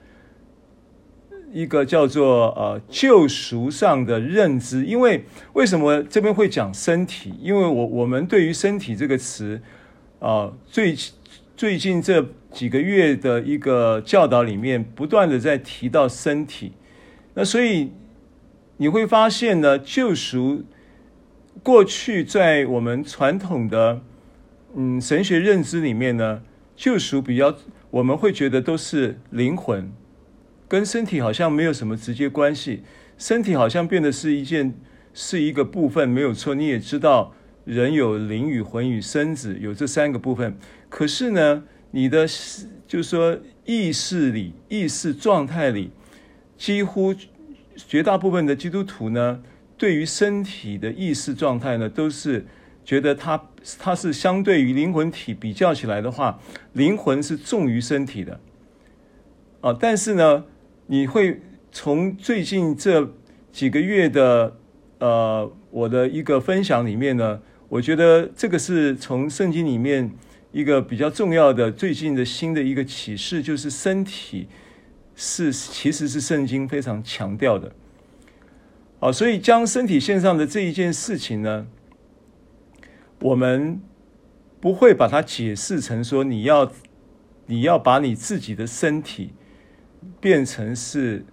[1.56, 7.32] 一个叫做呃救赎上的认知，因为为什么这边会讲身体？
[7.40, 9.62] 因为我我们对于身体这个词，
[10.18, 10.96] 啊、最
[11.56, 16.72] 最近这几个月的一个教导里面，不断的在提到身体，
[17.36, 17.92] 那所以
[18.78, 20.64] 你会发现呢，救赎
[21.62, 24.02] 过去在我们传统的
[24.76, 26.42] 嗯神学认知里面呢，
[26.76, 27.56] 救赎比较
[27.94, 29.92] 我们会觉得都是灵魂。
[30.68, 32.82] 跟身体好像没有什么直接关系，
[33.20, 34.74] 身体好像变得是一件
[35.14, 36.56] 是一个部分，没有错。
[36.56, 40.58] 你也知道，人有灵与魂与身子，有这三个部分。
[40.90, 42.26] 可是呢，你的
[42.88, 45.92] 就是说意识里、意识状态里，
[46.58, 47.14] 几乎
[47.76, 49.44] 绝大部分的基督徒呢，
[49.78, 52.48] 对于身体的意识状态呢，都是
[52.86, 53.42] 觉得它
[53.80, 56.40] 它是相对于灵魂体比较起来的话，
[56.74, 58.40] 灵魂是重于身体的
[59.62, 59.76] 啊。
[59.80, 60.46] 但是呢，
[60.88, 61.42] 你会
[61.72, 63.10] 从最近这
[63.52, 64.58] 几个月的
[65.00, 70.12] 呃我的一个分享里面呢，我觉得这个是从圣经里面
[70.52, 74.48] 一个比较重要的最近的新的一个启示，就是身体
[75.16, 77.72] 是其实是圣经非常强调的。
[79.00, 81.68] 啊，所以将身体献上的这一件事情呢，
[83.24, 83.82] 我们
[84.62, 86.72] 不会把它解释成说你要
[87.48, 89.34] 你要把你自己的身体。
[90.20, 91.24] 变成是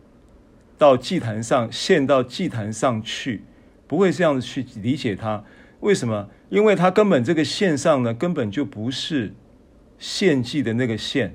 [0.79, 3.43] 到祭坛上献到祭坛上去，
[3.89, 5.43] 不会这样子去理解它。
[5.81, 6.29] 为什么？
[6.51, 9.35] 因为它根本这个献上呢，根本就不是
[9.99, 11.35] 献祭的那个献。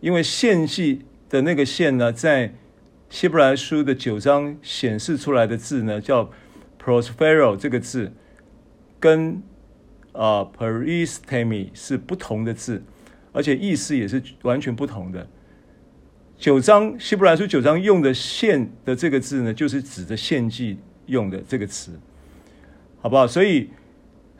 [0.00, 2.54] 因为献祭的那个献呢，在
[3.08, 6.28] 希伯来书的九章显示出来的字呢，叫
[6.84, 8.12] prospero 这个字，
[8.98, 9.40] 跟、
[10.18, 12.82] 呃、peristemi 是不同的字，
[13.32, 15.24] 而且意思也是完全不同的。
[16.36, 21.92] 九章希伯来书九章用的“献”的这个字呢，就是指着献祭用的这个词，
[23.00, 23.28] 好不好？
[23.28, 23.70] 所以，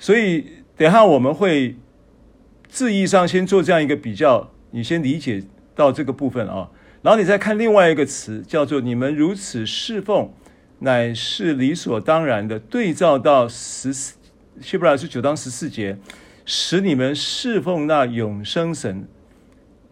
[0.00, 0.44] 所以
[0.76, 1.76] 等一下我们会
[2.68, 5.44] 字义上先做这样一个比较，你先理解
[5.76, 6.70] 到这个部分啊，
[7.02, 10.32] 然后你再看另外一个词，叫做“你们如此侍奉，
[10.80, 14.16] 乃是理所当然的”，对照到十四
[14.60, 15.96] 希伯来书九章十四节，
[16.44, 19.06] 使你们侍奉那永生神，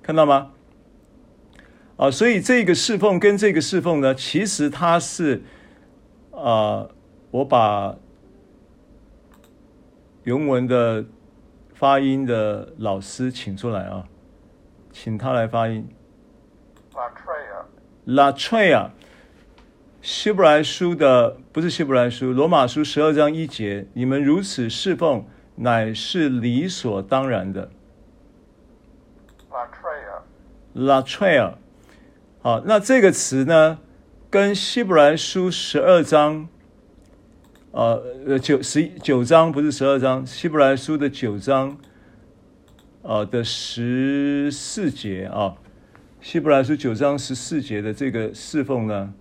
[0.03, 0.51] 看到吗？
[1.97, 5.43] 啊，所以这个侍奉跟这个侍奉呢，其实它是，
[6.33, 6.91] 啊、呃，
[7.31, 7.97] 我把
[10.25, 11.05] 原文的
[11.73, 14.05] 发音的老师请出来啊，
[14.93, 15.89] 请他来发音。
[20.07, 27.73] 希伯来书的不是希伯来书，罗马书十二章一节，你们如此侍奉，乃是理所当然的。
[30.77, 31.55] Latreia，Latreia。
[32.41, 33.81] 好，那这个词呢，
[34.31, 36.47] 跟希伯来书十二章，
[37.73, 41.77] 呃呃九十九章不是十二章，希伯来书的九章，
[43.03, 45.57] 呃的十四节啊，
[46.21, 49.13] 希伯来书九章十四节的这个侍奉呢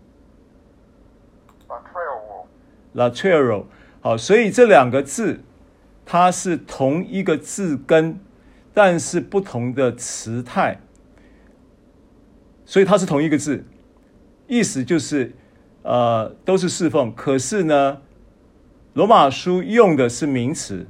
[2.96, 3.66] ，latreuo，latreuo，
[4.02, 5.42] 好，所以这两个字
[6.06, 8.20] 它是同一个字根，
[8.74, 10.80] 但是不同的词态。
[12.68, 13.64] 所以它是同一个字，
[14.48, 15.32] 意思就是，
[15.84, 17.14] 呃，都是侍奉。
[17.14, 18.02] 可是呢，
[18.94, 20.88] 罗马书用的是名词，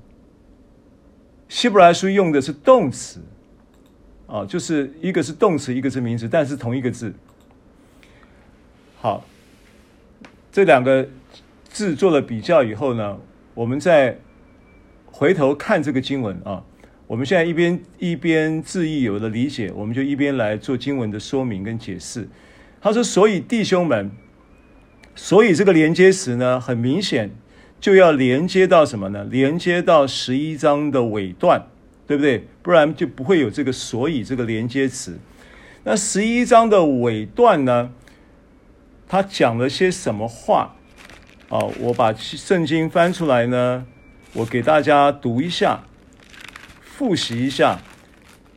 [1.49, 3.19] 希伯来书用的是动词，
[4.25, 7.13] 啊，就是一个是动词，一个是名词，但是同一个字。
[9.01, 9.25] 好，
[10.53, 11.05] 这两个
[11.75, 13.19] 字做了比较以后呢，
[13.53, 14.17] 我们再
[15.07, 16.63] 回头看这个经文啊。
[17.05, 22.29] 我们现在一边一边字义有了理解，我们就一边来做经文的说明跟解释。
[22.79, 24.09] 他说：“所以弟兄们，
[25.15, 27.29] 所以这个连接词呢，很明显
[27.81, 29.27] 就要连接到什么呢？
[29.29, 31.67] 连接到十一章的尾段，
[32.07, 32.47] 对不对？
[32.63, 35.19] 不然就不会有这个‘所以’这个连接词。
[35.83, 37.91] 那十一章的尾段呢，
[39.09, 40.77] 他讲了些什么话？
[41.49, 43.85] 哦，我把圣经翻出来呢，
[44.33, 45.83] 我给大家读一下。”
[46.81, 47.75] 复习一下《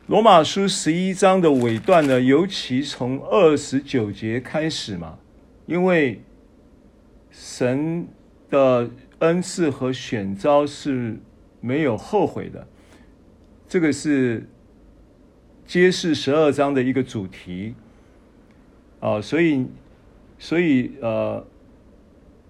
[0.07, 5.19] 罗马书》十一章的尾段呢，尤其从二十九节开始嘛，
[5.65, 6.23] 因为
[7.29, 8.07] 神
[8.49, 11.19] 的恩赐和选召是
[11.59, 12.65] 没有后悔的。
[13.67, 14.49] 这个是
[15.67, 17.75] 揭示十二章的一个主题
[19.01, 19.67] 啊，所以，
[20.37, 21.45] 所以呃，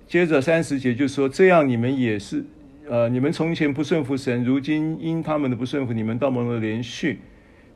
[0.09, 2.43] 接着三十节就说：这样你们也是，
[2.89, 7.19] 呃，你们从前不顺服神，如今因他们的不顺服，你们倒蒙了连续。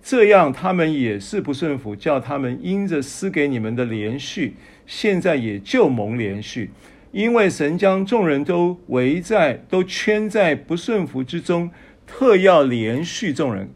[0.01, 4.55] 这样他们也是不顺服，叫他们因着施给你们的连续，
[4.87, 6.71] 现在也就蒙连续，
[7.11, 11.69] 因为神将众人都围在、都圈在不顺服之中。
[12.07, 13.69] 特要连续众人，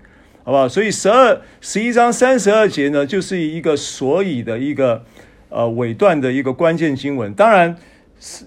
[0.44, 0.68] 好不好？
[0.68, 5.06] 所以十二十一章三十二节呢，就是一个所以的一个
[5.50, 7.32] 呃尾段的一个关键经文。
[7.34, 7.76] 当然，
[8.20, 8.46] 是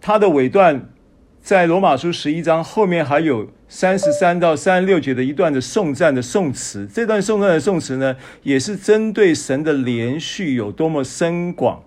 [0.00, 0.88] 它的尾段
[1.40, 6.86] 在罗马书十一章后面还有三十三到三十六节的一段的颂赞的颂词。
[6.86, 11.82] 这段颂赞的颂词呢，也是针对神的连续有多么深广，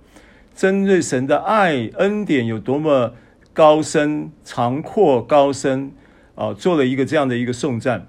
[0.56, 3.14] 针对神的爱恩典有多么
[3.54, 5.92] 高深、长阔、高深。
[6.36, 8.08] 啊，做了一个这样的一个颂赞，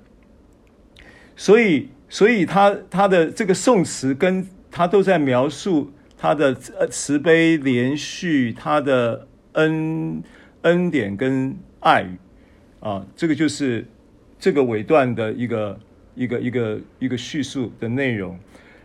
[1.35, 5.91] 所以，所以他他的这个颂词跟他都在描述
[6.21, 10.23] 他的慈悲怜恤，他的恩
[10.61, 12.07] 恩典跟爱，
[12.81, 13.87] 啊，这个就是
[14.39, 15.81] 这个尾段的一个
[16.15, 18.39] 一个一个一个叙述的内容。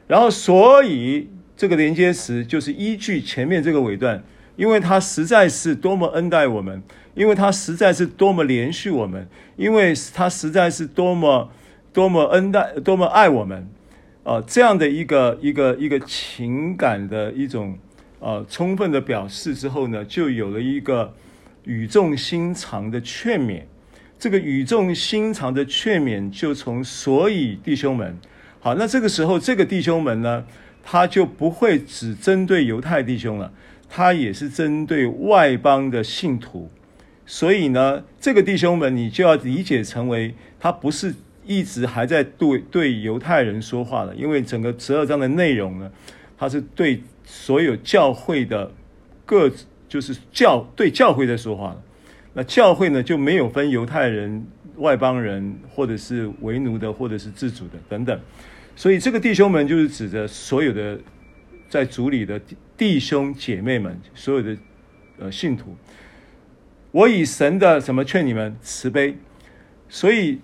[0.08, 1.28] 然后，所以
[1.58, 4.24] 这个连接词就是依据前面这个尾段，
[4.56, 6.82] 因为他实在是多么恩待我们。
[7.16, 9.26] 因为他实在是多么怜恤我们，
[9.56, 11.50] 因为他实在是多么
[11.94, 13.70] 多么恩待、多么爱我们，
[14.26, 17.78] 呃，这样的一个一个一个情感的一种
[18.20, 21.14] 呃充分的表示之后呢，就有了一个
[21.66, 23.62] 语重心长的劝勉。
[24.18, 28.18] 这个语重心长的劝勉就从所以弟兄们，
[28.60, 30.44] 好，那这个时候这个弟兄们呢，
[30.84, 33.54] 他就不会只针对犹太弟兄了，
[33.88, 36.72] 他也是针对外邦的信徒。
[37.28, 41.14] 所以呢，这个弟兄们，你就要理解成为他不是
[41.46, 45.92] 一直还在对对犹太人说话了，因为整个十二章的内容呢，
[46.38, 48.72] 他是对所有教会的
[49.26, 49.52] 各
[49.88, 51.82] 就是教对教会在说话了。
[52.34, 54.46] 那教会呢，就没有分犹太人、
[54.78, 58.20] 外邦人，或者是为奴的，或者是自主的等等。
[58.76, 61.00] 所以这个弟兄们就是指着所有的
[61.70, 62.42] 在主里的
[62.76, 64.58] 弟兄姐妹们，所有的
[65.18, 65.76] 呃信徒。
[66.92, 69.16] 我以神的什么劝你们慈悲，
[69.88, 70.40] 所以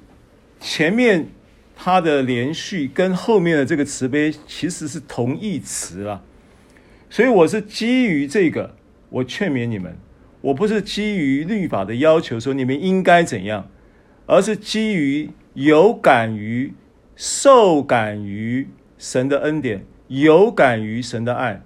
[0.62, 1.28] 前面
[1.76, 6.24] 他的连续跟后面的这个慈悲其实是同义词啊，
[7.10, 8.76] 所以我是基于这个，
[9.10, 9.98] 我劝勉你们，
[10.40, 13.68] 我不是基于律法的要求说你们应该怎样，
[14.28, 16.74] 而是基于有感于
[17.16, 21.62] 受感于神的恩典，有感于神的爱，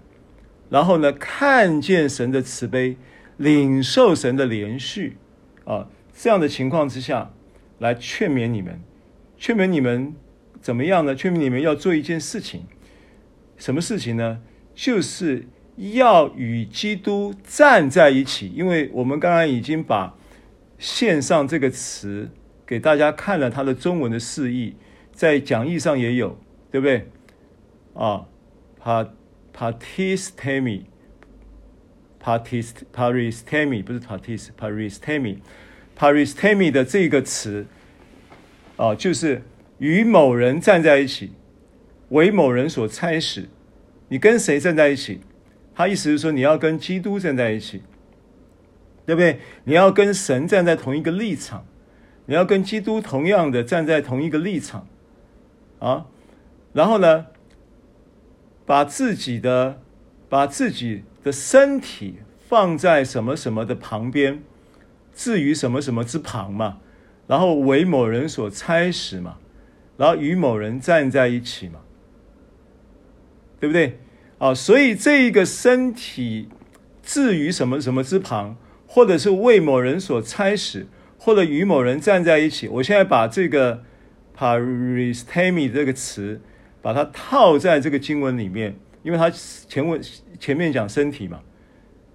[0.70, 2.98] 然后呢，看见神的慈悲。
[3.38, 5.18] 领受神的连续
[5.66, 7.34] 啊，这样的情况之下，
[7.80, 8.80] 来劝勉你们，
[9.46, 10.16] 劝勉你们
[10.60, 11.14] 怎么样呢？
[11.14, 12.64] 劝勉你们要做一件事情，
[13.58, 14.42] 什么事情呢？
[14.74, 15.46] 就是
[15.78, 18.52] 要与基督站在一起。
[18.56, 20.18] 因为我们刚刚已经把
[20.80, 22.32] 线上这个词
[22.66, 24.78] 给大家看了它的中文的释义，
[25.12, 26.40] 在讲义上也有，
[26.72, 27.08] 对不对？
[27.94, 28.26] 啊
[29.54, 30.86] ，paristemi。
[32.20, 35.38] paris paristemi 不是 paris paristemi
[35.96, 37.68] paristemi 的这个词
[38.78, 39.44] 啊，就是
[39.78, 41.32] 与某人站在一起，
[42.10, 43.50] 为某人所差使。
[44.10, 45.22] 你跟谁站在一起？
[45.74, 47.82] 他意思是说你要跟基督站在一起，
[49.06, 49.40] 对不对？
[49.64, 51.66] 你要跟神站在同一个立场，
[52.26, 54.88] 你要跟基督同样的站在同一个立场
[55.80, 56.06] 啊。
[56.74, 57.28] 然后呢，
[58.66, 59.82] 把自己的
[60.30, 61.04] 把自己。
[61.26, 64.44] 的身体放在什么什么的旁边，
[65.12, 66.78] 置于什么什么之旁嘛，
[67.28, 69.38] 然后为某人所差使嘛，
[69.98, 71.80] 然后与某人站在一起嘛，
[73.60, 74.00] 对不对？
[74.38, 76.50] 啊，所以这一个身体
[77.02, 82.68] 置于什么什么之旁，或者是为某人所差使，或者与某人站在一起。
[82.68, 83.84] 我现在把这个
[84.38, 86.42] paristemi 这个词，
[86.82, 88.76] 把它套在这个经文里面。
[89.04, 90.02] 因为他前文
[90.40, 91.40] 前面讲身体嘛，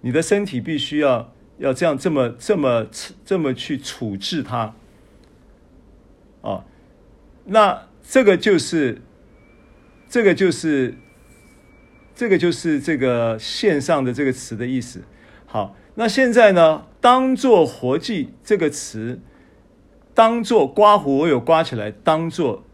[0.00, 2.84] 你的身体必须要要这样这么这么
[3.24, 4.74] 这么去处置它，
[6.42, 6.64] 啊、哦，
[7.44, 9.02] 那这个就是
[10.08, 10.94] 这个就是
[12.14, 15.02] 这个就是这个线上的这个词的意思。
[15.46, 19.20] 好，那现在呢，当做活祭这个词，
[20.14, 22.64] 当做刮胡，我有刮起来，当做。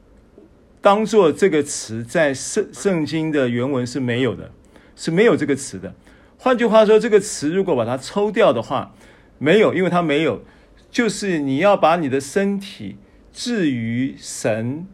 [0.83, 4.53] 当做这个词在圣圣经的原文是没有的，
[4.95, 5.93] 是没有这个词的。
[6.39, 8.95] 换句话说，这个词如果把它抽掉的话，
[9.39, 10.43] 没有，因为它没有，
[10.89, 12.99] 就是你要把你的身体
[13.37, 14.87] 至于神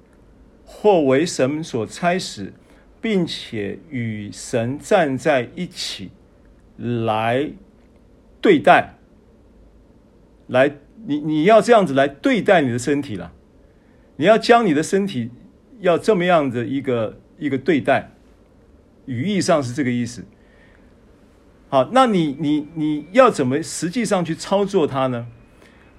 [0.67, 2.53] 或为神所差使，
[3.01, 6.11] 并且与神站在一起
[6.77, 7.53] 来
[8.41, 8.97] 对待，
[10.49, 10.75] 来，
[11.07, 13.33] 你你要这样子来对待你的身体了，
[14.17, 15.31] 你要将你的身体
[15.79, 18.11] 要这么样的一个一个对待，
[19.07, 20.25] 语义上是这个意思。
[21.69, 25.29] 好，那你你你要怎么实际上去操作它呢？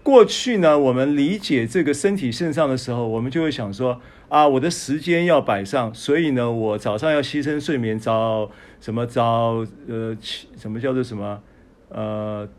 [0.04, 8.52] 过去呢，我们理解这个身体线上的时候，我们就会想说啊，我的时间要摆上，所以呢，我早上要牺牲睡眠，早
[8.82, 10.16] 什么早呃，
[10.58, 11.42] 什么叫做什么
[11.88, 12.50] 呃，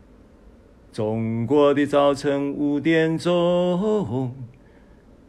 [0.91, 4.33] 中国的早晨五点钟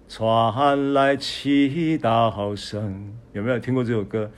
[0.08, 4.30] 传来祈祷声，有没有听过这首歌？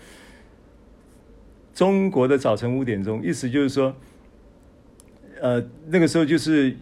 [1.75, 3.95] 中国的早晨五点钟，意思就是说，
[5.41, 6.75] 呃，那个时候就是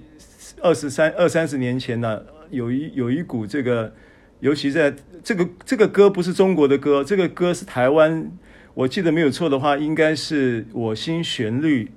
[0.66, 3.92] 二十三二三十年前呢、有一有一股这个，
[4.40, 4.92] 尤其在
[5.22, 8.32] 这个这个歌不是中国的歌，这个歌是台湾，
[8.74, 11.92] 我记得没有错的话，应该是我心旋律，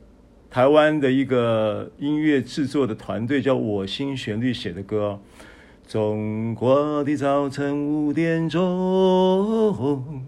[0.52, 5.20] 台湾的一个音乐制作的团队叫我心旋律写的歌。
[5.88, 10.24] 中国的早晨五点钟。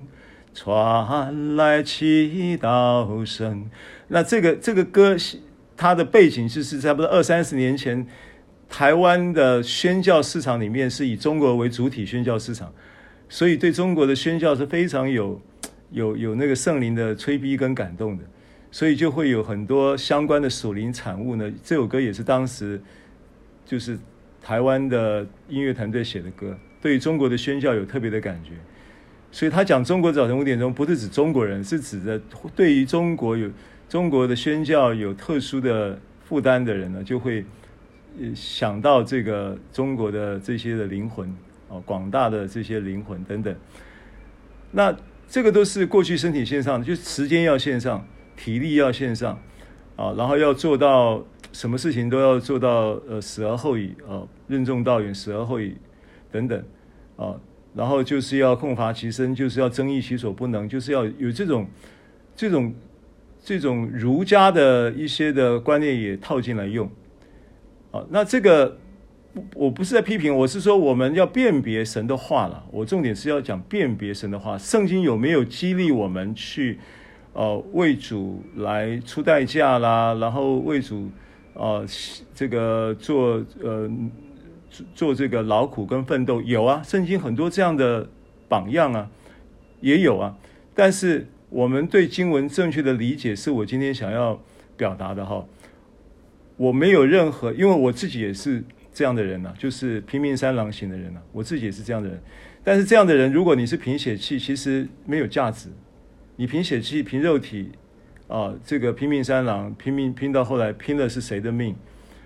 [0.53, 3.69] 传来祈祷声，
[4.09, 5.15] 那这个这个歌，
[5.77, 8.05] 它的背景就是差不多二三十年前，
[8.71, 12.73] 台湾的宣教市场里面是以中国为主体宣教市场，
[13.27, 15.39] 所以对中国的宣教是非常有
[15.91, 18.23] 有有那个圣灵的催逼跟感动的，
[18.71, 21.51] 所以就会有很多相关的属灵产物呢。
[21.61, 22.81] 这首歌也是当时
[23.65, 23.99] 就是
[24.41, 28.51] 台湾的音乐团队写的歌，对于中国的宣教有特别的感觉。
[29.33, 32.19] 所以他讲中国早晨五点钟，不是指中国人，是指的
[32.55, 33.49] 对于中国有
[33.89, 37.45] 中国的宣教有特殊的负担的人呢，就会
[38.35, 41.33] 想到这个中国的这些的灵魂
[41.67, 43.55] 哦，广大的这些灵魂等等。
[44.71, 44.95] 那
[45.27, 48.05] 这个都是过去身体线上的，就时间要线上，
[48.35, 49.39] 体力要线上
[49.95, 55.75] 啊，然后要做到什么事情都要做到呃死而后已啊，任重道远，死而后已
[56.31, 56.63] 等等
[57.15, 57.35] 啊。
[57.73, 61.65] 然后就是要空乏其身，就是要增益其所不能，就是要有这种、
[62.35, 62.73] 这种、
[63.41, 66.91] 这种儒家的一些的观念也套进来用。
[67.91, 68.77] 好，那这个
[69.53, 72.63] 我不是在批评，我是说我们要辨别神的话了。
[72.71, 76.79] 我重点是要讲辨别神的话，圣经有没有激励我们去
[77.33, 81.09] 呃为主来出代价啦，然后为主、
[81.53, 81.85] 呃、
[82.33, 83.89] 这个做呃。
[84.95, 88.07] 做这个劳苦跟奋斗有啊，圣经很多这样的
[88.47, 89.11] 榜样啊，
[89.81, 90.33] 也有啊。
[90.73, 94.39] 但是我们对经文正确的理解，是我今天想要
[94.77, 95.45] 表达的哈。
[96.61, 102.21] 我没有任何，因为我自己也是这样的人呐、就是拼命三郎型的人呐、我自己也是这样的人。
[102.63, 105.69] 但是这样的人，如果你是凭血气，其实没有价值。
[106.35, 107.71] 你凭血气、凭肉体
[108.27, 111.75] 啊，这个拼命三郎，拼命拼到后来，拼的是谁的命？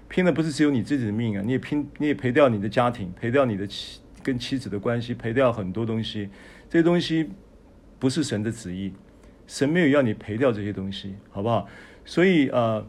[0.10, 6.30] 拼的不是只有你自己的命啊，你也拼，你也赔掉你的家庭，赔掉你的妻跟妻子的关系，赔掉很多东西。
[6.70, 7.30] 这些东西
[7.98, 8.92] 不是神的旨意，
[9.48, 11.66] 神没有要你赔掉这些东西，好不好？
[12.04, 12.86] 所以呃，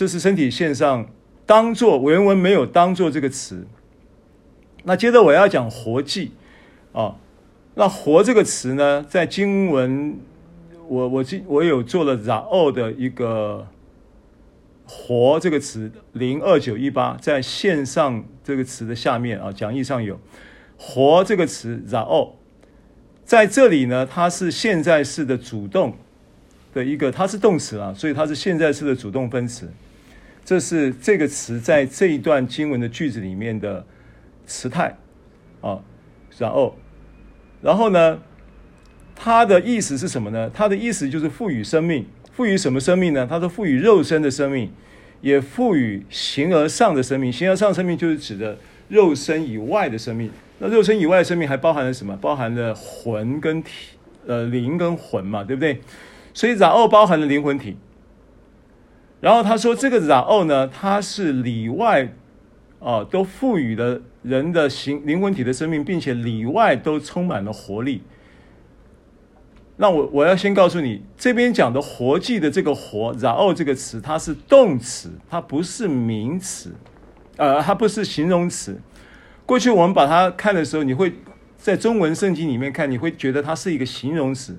[0.00, 1.06] 这是身体线上
[1.44, 3.66] 当做原文没有当做这个词。
[4.84, 6.32] 那接着我要讲活祭
[6.94, 7.16] 啊，
[7.74, 10.18] 那活这个词呢，在经文
[10.88, 13.66] 我我记我有做了 Zao 的一个。
[14.86, 20.18] 活这个词零二九一八在线上这个词的下面啊，讲义上有
[20.78, 22.30] 活这个词 Zao，
[23.22, 25.94] 在这里呢，它是现在式的主动
[26.72, 29.68] 的一个，它是动词啊，所以它是现在式的主动分词。
[30.50, 33.86] 这是这个词在这一段经文的句子里面的
[34.46, 34.96] 词态
[35.60, 35.78] 啊
[36.36, 36.76] 然后。
[37.62, 38.20] 然后呢，
[39.14, 40.50] 它的意思是什么呢？
[40.52, 42.04] 它的意思就是赋予生命。
[42.32, 43.24] 赋予什么生命呢？
[43.30, 44.72] 它是赋予肉身的生命，
[45.20, 47.32] 也赋予形而上的生命。
[47.32, 50.32] 形而上生命就是指的肉身以外的生命。
[50.58, 52.16] 那肉身以外的生命还包含了什么？
[52.16, 53.70] 包含了魂跟体，
[54.26, 55.80] 呃，灵跟魂嘛，对不对？
[56.34, 57.76] 所以然后包含了灵魂体。
[59.20, 62.14] 然后他说这个 Zao 呢，它是里外
[62.80, 68.02] 啊、都赋予了人的形灵魂体的生命，并且里外都充满了活力。
[69.76, 76.74] 那我我要先告诉你，这边讲的活祭的这个活然后这个词，它是动词，它不是名词，
[77.36, 78.80] 呃，它不是形容词。
[79.44, 81.12] 过去我们把它看的时候，你会
[81.58, 84.58] 在中文圣经里面看，你会觉得它是一个形容词，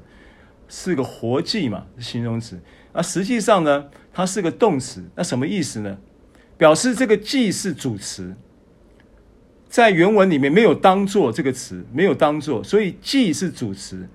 [0.68, 2.60] 是个活祭嘛，形容词。
[2.94, 5.04] 那实际上呢，它是个动词。
[5.16, 5.98] 那什么意思呢？
[6.58, 8.36] 表示这个既是主词，
[9.68, 14.08] 在原文里面没有当做这个词，没有当做，所以既是主词，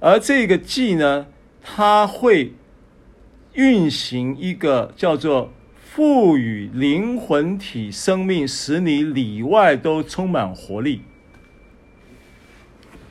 [0.00, 1.26] 而这个既呢，
[1.60, 2.54] 它会
[3.52, 11.02] 运行一个叫做赋予灵魂体生命，使你里外都充满活力。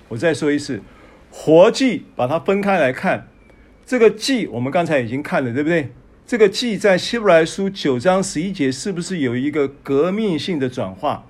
[0.07, 0.81] 我再说一次，
[1.29, 3.27] 活既把它分开来看，
[3.85, 5.91] 这个既我们刚才已经看了，对不对？
[6.31, 11.25] 这个既在希伯来书九章十一节是不是有一个革命性的转化？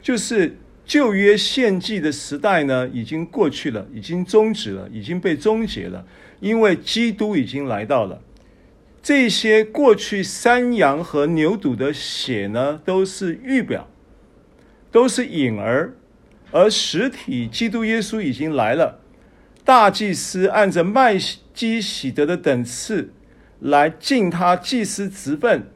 [0.00, 0.56] 就是
[0.86, 6.06] 旧约献祭的时代呢，已经过去了，已经终止了，已经被终结了，
[6.40, 8.22] 因为基督已经来到了。
[9.02, 13.86] 这些过去山羊和牛犊的血呢，都是预表，
[14.90, 15.92] 都是影儿，
[16.50, 18.98] 而实体基督耶稣已经来了。
[19.62, 21.18] 大祭司按着麦
[21.52, 23.12] 基洗德的等次。
[23.60, 25.66] 来尽他祭司职分，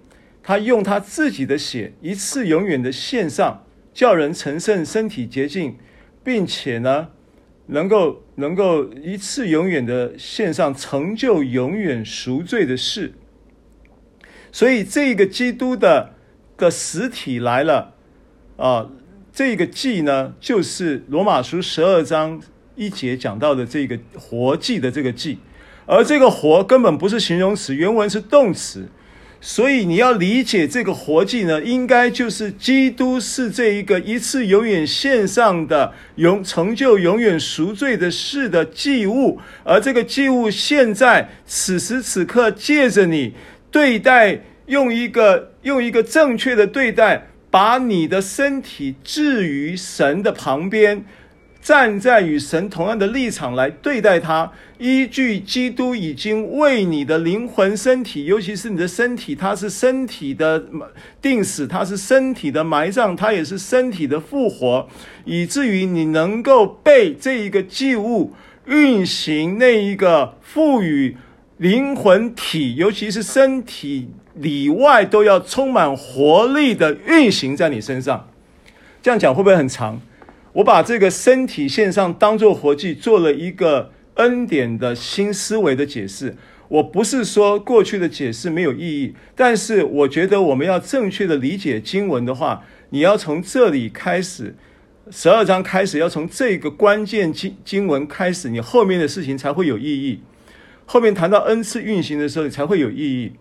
[0.43, 3.65] 他用他自己的血一次永远的献上，
[3.95, 5.77] 叫人成圣，身体洁净，
[6.23, 7.09] 并且呢，
[7.67, 13.15] 能够能够一次永远的献上，成就永远赎罪的事。
[14.53, 16.15] 所以这个基督的
[16.57, 17.95] 的实体来了
[18.57, 18.91] 啊，
[19.33, 22.43] 这个祭呢，就是罗马书十二章
[22.75, 25.39] 一节讲到的这个活祭的这个祭。
[25.93, 28.89] 而这个活根本不是形容词，原文是动词，
[29.41, 43.35] 所以你要理解这个活祭呢，应该就是基督是这一个一次永远献上的永成就永远赎罪的事的祭物，而这个祭物现在此时此刻借着你
[43.73, 51.05] 对待，用一个用一个正确的对待，把你的身体置于神的旁边。
[51.63, 60.65] 站在与神同样的立场来对待他，依据基督已经为你的灵魂、身体，尤其是你的身体，它是身体的
[61.21, 64.89] 定死，它是身体的埋葬，它也是身体的复活，
[65.27, 68.33] 以至于你能够被这一个祭物
[68.67, 71.17] 运行那一个赋予
[71.59, 78.31] 灵魂体，尤其是身体里外都要充满活力的运行在你身上。
[79.03, 80.01] 这样讲会不会很长？
[80.53, 86.37] 我把这个身体线上当做活祭，做了一个恩典的新思维的解释。
[86.69, 94.55] 我不是说过去的解释没有意义，但是我觉得我们要正确的理解经文的话，你要从这里开始，
[95.11, 100.21] 十二章开始，要从这个关键经经文开始，你后面的事情才会有意义。
[100.87, 103.33] 后面谈到恩赐运行的时候，才会有意义。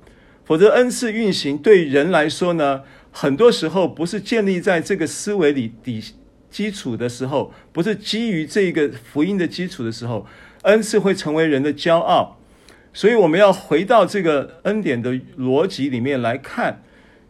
[0.46, 2.82] 否则，恩赐运行对人来说呢，
[3.12, 6.04] 很多时候不是建立在这个思维里底。
[6.50, 10.26] 基础的时候，不是基于这个福音的基础的时候，
[10.64, 12.38] 恩赐会成为人的骄傲。
[12.94, 16.84] 所以我们要回到这个恩典的逻辑里面来看。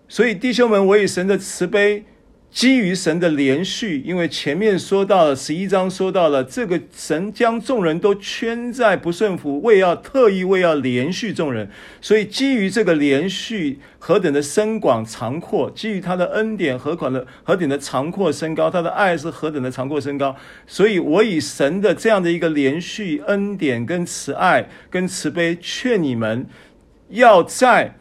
[0.08, 2.06] 所以弟兄们，我以神的慈悲。
[2.52, 11.70] 基于神的连续，因为前面说到了十一章，说到了这个神将众人都圈在不顺服，为要特意为要连续众人，
[12.02, 20.36] 所以基于这个连续何等的深广长阔，基于他的恩典何款的何等的长阔深高，他的爱是何等的长阔深高，
[20.66, 26.48] 所以我以神的这样的一个连续恩典跟慈爱跟慈悲劝你们，
[27.10, 27.99] 要在。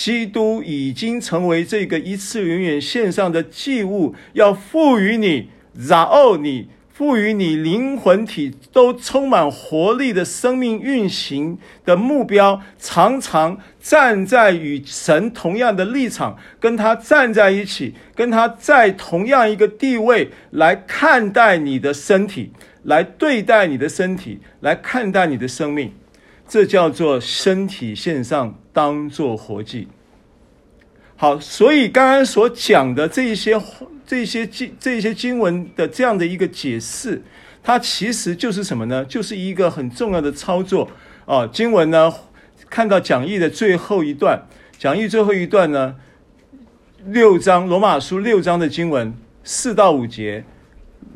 [0.00, 22.52] 基督已经成为这个一次永远献上的祭物，要赋予你，然后你赋予你灵魂体都充满活力的生命运行的目标，常常站在与神同样的立场，跟他站在一起，跟他在同样一个地位来看待你的身体，
[22.84, 25.92] 来对待你的身体，来看待你的生命。
[26.50, 29.86] 这叫做身体线上，当做活祭。
[31.14, 33.56] 好，所以刚刚所讲的这些、
[34.04, 37.22] 这些经、这些经文的这样的一个解释，
[37.62, 39.04] 它其实就是什么呢？
[39.04, 40.90] 就是一个很重要的操作
[41.24, 41.46] 啊。
[41.46, 42.12] 经文呢，
[42.68, 44.42] 看到讲义的最后一段，
[44.76, 45.94] 讲义最后一段呢，
[47.06, 50.44] 六章罗马书六章的经文四到五节。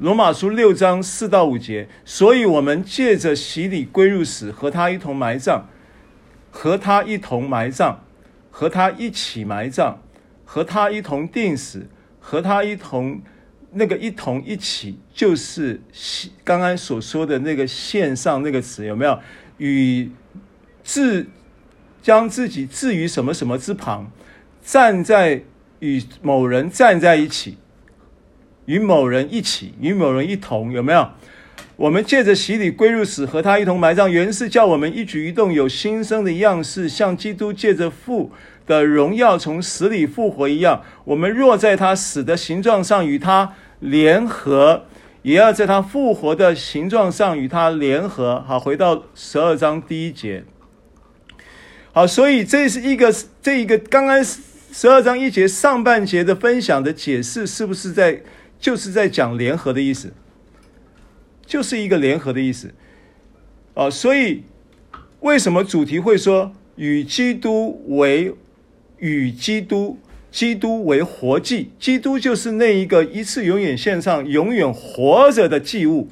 [0.00, 5.62] 罗马书六章四到五节，所以我们借着洗礼归入死，和他一同埋葬，
[6.50, 7.98] 和他一同埋葬，
[8.50, 9.98] 和他一起埋葬，
[10.44, 11.86] 和他一同定死，
[12.18, 13.22] 和他一同
[13.70, 15.80] 那个一同一起，就是
[16.42, 19.20] 刚刚所说的那个线上那个词有没有？
[19.58, 20.10] 与
[20.82, 21.28] 自
[22.02, 24.10] 将自己置于什么什么之旁，
[24.60, 25.44] 站在
[25.78, 27.58] 与某人站在一起。
[28.66, 31.08] 与某人一起，与某人一同，有没有？
[31.76, 38.30] 我们借着洗礼归入死，和他一同埋葬，原是叫我们一举一动有新生的样式，像基督借着父
[38.64, 40.82] 的荣耀从死里复活一样。
[41.04, 44.84] 我们若在他死的形状上与他联合，
[45.22, 48.44] 也要在他复活的形状上与他联合。
[48.46, 50.44] 好，回到十二章第一节。
[51.92, 53.12] 好，所以这是一个
[53.42, 58.22] 这一个刚刚十二章一节上半节的分享的解释，是不是在
[58.64, 60.10] 就是在讲联合的意思？
[61.44, 62.72] 就是一个联合的意思。
[63.74, 64.44] 啊，所以
[65.20, 68.34] 为什么主题会说与基督为
[68.96, 69.98] 与基督
[70.30, 71.72] 基督为活祭？
[71.78, 76.08] 基督就是那一个一次永远献上、永远活着的祭物。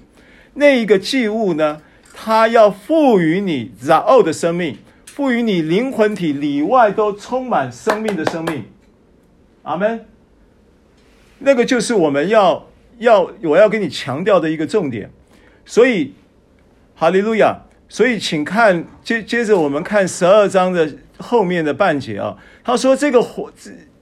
[0.52, 1.80] 那一个祭物呢，
[2.12, 4.76] 它要赋予你 zoe 的生命。
[5.06, 8.64] 赋予你灵魂体里外都充满生命的生命，
[9.62, 10.04] 阿门。
[11.44, 12.68] 那个就是我们要
[12.98, 15.10] 要我要跟你强调的一个重点。
[15.64, 16.12] 所以，
[16.94, 17.62] 哈利路亚。
[17.88, 22.34] 所以，请看接接着我们看十二章的后面的半节啊。
[22.64, 23.52] 他说：“这个活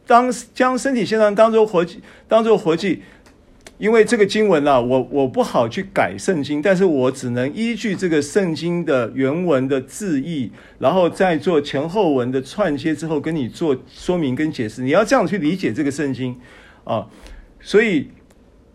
[0.07, 3.03] 当将身体献上当做活祭，当做活祭。”
[3.79, 14.83] 因为这个经文啊，我我不好去改圣经，但是我只能依据这个圣经的原文的字义，然后再做前后文的串接之后，跟你做说明跟解释。
[14.83, 16.39] 你要这样去理解这个圣经
[16.85, 17.09] 啊，
[17.61, 18.11] 所以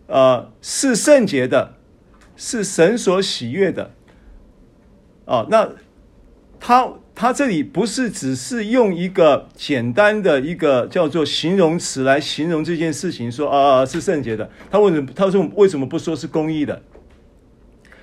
[0.06, 1.74] 呃，是圣洁的，
[2.36, 3.92] 是神所喜悦的
[5.24, 5.46] 啊。
[5.50, 5.70] 那
[6.60, 6.92] 他。
[7.18, 14.50] 他这里不是只是用一个简单的一个叫做形容词来形容这件事情，说啊是圣洁的。
[14.70, 16.82] 他为什么他说为什么不说是公义的？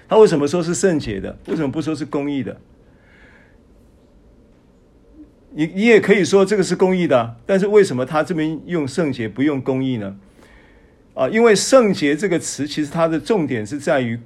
[0.10, 1.38] 他为什么说是圣洁的？
[1.45, 2.58] 为什么不说是公义的？
[5.56, 10.18] 你你也可以说这个是公义的，但是为什么他这边用圣洁不用公义呢？
[11.14, 14.20] 啊，因为圣洁这个词其实它的重点是在于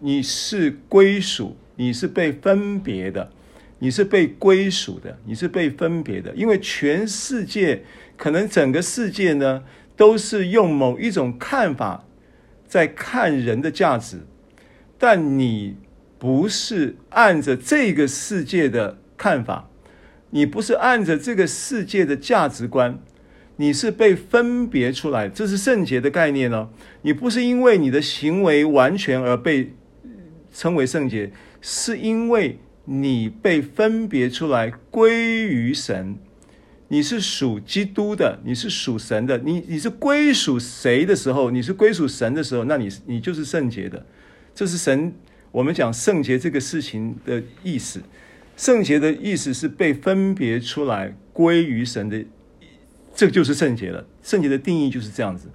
[0.00, 3.30] 你是归属，你是被分别的。
[3.78, 7.82] 你是被归属的，你是被分别的，因为全世界
[8.16, 9.64] 可能整个世界呢，
[9.96, 12.04] 都是用某一种看法
[12.64, 14.20] 在看人的价值，
[14.96, 15.74] 但你
[16.16, 19.68] 不是按着这个世界的看法，
[20.32, 22.98] 你不是按着这个世界的价值观，
[23.56, 26.68] 你是被分别出来，这是圣洁的概念哦。
[27.00, 29.72] 你不是因为你的行为完全而被
[30.52, 31.30] 称为圣洁，
[31.62, 32.58] 是因为。
[32.84, 36.16] 你被分别出来归于神，
[36.88, 44.04] 你是属基督的，你是属神的，你你是归属谁的时候，你是归属神的时候，那你你就是圣洁的，
[44.52, 45.14] 这是神
[45.52, 48.02] 我们讲圣洁这个事情的意思。
[48.56, 52.24] 圣洁的意思是被分别出来归于神的，
[53.14, 54.06] 这就是圣洁了。
[54.22, 55.48] 圣洁的定义就是这样子。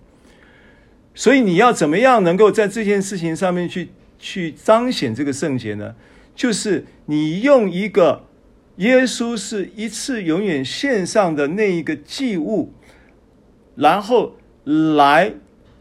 [1.15, 3.89] 所以你要怎么样能够在这件事情上面去
[4.19, 5.95] 去彰显这个圣洁呢？
[6.35, 8.27] 就是你用一个
[8.75, 12.73] 耶稣是一次永远献上的那一个祭物，
[13.75, 15.33] 然后来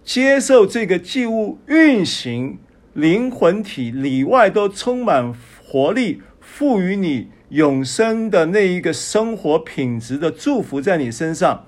[0.03, 2.59] 接受这个祭物运行，
[2.95, 5.35] 灵魂体里外都充满
[5.67, 6.23] 活力，
[6.57, 11.67] 赋予你永生的那一个生活品质的祝福在你身上，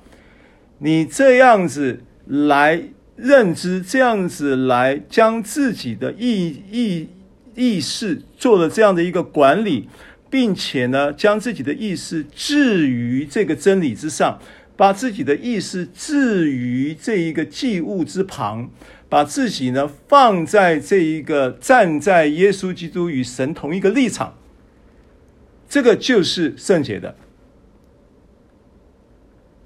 [0.79, 2.85] 你这样子来
[3.15, 7.09] 认知，这样子来将自己的意意。
[7.55, 9.89] 意识做了这样的一个管理，
[10.31, 14.39] 并且呢，将自己的意识置于这个真理之上，
[14.75, 18.71] 把自己的意识置于这一个祭物之旁，
[19.11, 24.35] 把自己呢放在这一个站在耶稣基督与神同一个立场，
[25.69, 27.15] 这个就是圣洁的。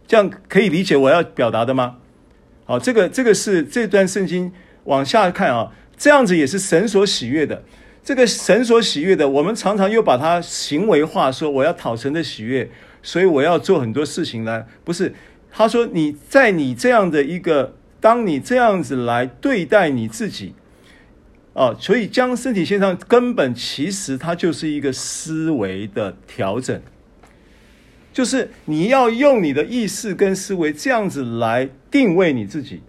[0.07, 1.99] 这样可以理解我要表达的吗？
[2.65, 4.53] 好，这个这个是这段圣经
[4.85, 7.65] 往下看啊，这样子也是神所喜悦的。
[8.05, 12.69] 这个神所喜悦的，我们常常又把它行为化，说我要讨神的喜悦，
[13.03, 14.67] 所以我要做很多事情来。
[14.85, 15.15] 不是，
[15.51, 20.55] 他说你在你这样的一个，当你这样子来对待你自己，
[21.55, 26.81] 哦，所以将身体献上，根本其实它就是一个思维的调整，
[28.13, 32.81] 就是你要用你的意识跟思维这样子来定位你自己。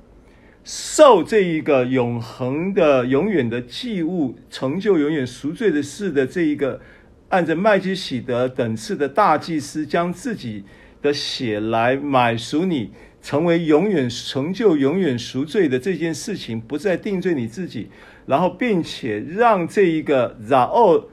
[0.64, 6.80] 受这一个永恒的、永远的祭物，成就永远赎罪的事的这一个，
[7.28, 10.64] 按着麦基洗德等次的大祭司，将自己
[11.02, 12.92] 的血来买赎你，
[13.22, 17.90] 成为永远成就永远赎罪的这件事情，不再定罪你自己，
[18.26, 21.06] 然后并且让这一个 zoe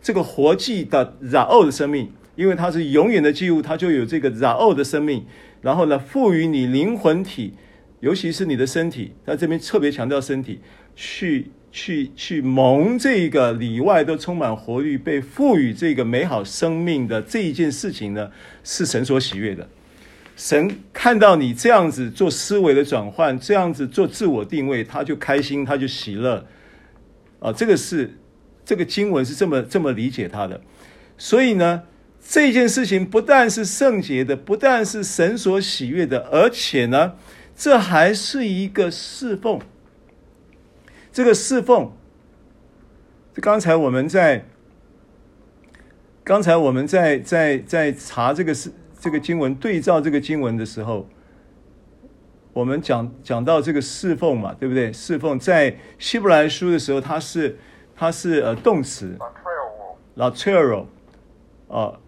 [0.00, 5.24] 这个活祭的 zoe 的生命，因为它是永远的祭物，它就有这个 zoe 的生命，
[5.62, 7.54] 然后呢，赋予你灵魂体。
[8.00, 10.60] 尤其是你的身体，在这边特别强调身体，
[10.94, 18.30] 去去去蒙这个里外都充满活力，被赋予这个美好生命的这一件事情呢，
[18.62, 19.68] 是神所喜悦的。
[20.36, 26.46] 神看到你这样子做思维的转换，这样子做自我定位，他就开心，他就喜乐。
[27.40, 28.18] 啊，这个是
[28.64, 30.60] 这个经文是这么这么理解他的。
[31.16, 31.82] 所以呢，
[32.20, 37.14] 这件事情不但是圣洁的，不但是神所喜悦的，而且呢，
[37.56, 39.60] 这还是一个侍奉。
[41.12, 41.92] 这个侍奉，
[43.34, 44.44] 刚才我们在
[46.22, 48.70] 刚才我们在在在查这个是
[49.00, 51.08] 这个经文对照这个经文的时候，
[52.52, 54.92] 我们讲讲到这个侍奉嘛，对不对？
[54.92, 57.56] 侍奉在希伯来书的时候，它是
[57.94, 59.16] 它是呃动词
[60.16, 60.86] ，latreuo
[61.68, 61.98] 啊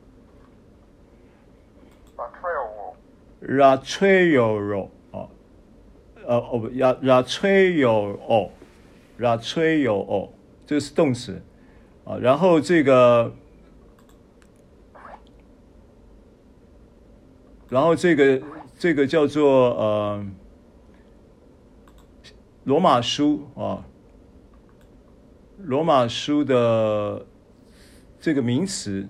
[3.43, 5.28] ，latreuo 啊，
[6.26, 8.51] 呃哦不，latreuo
[9.18, 10.28] latreuo
[10.66, 11.41] 这个是动词。
[12.03, 13.32] 啊，然后这个，
[17.68, 18.41] 然后这个
[18.81, 20.26] 这个叫做呃
[22.64, 23.85] 罗马书啊，
[25.59, 27.26] 罗马书的
[28.18, 29.07] 这个名词，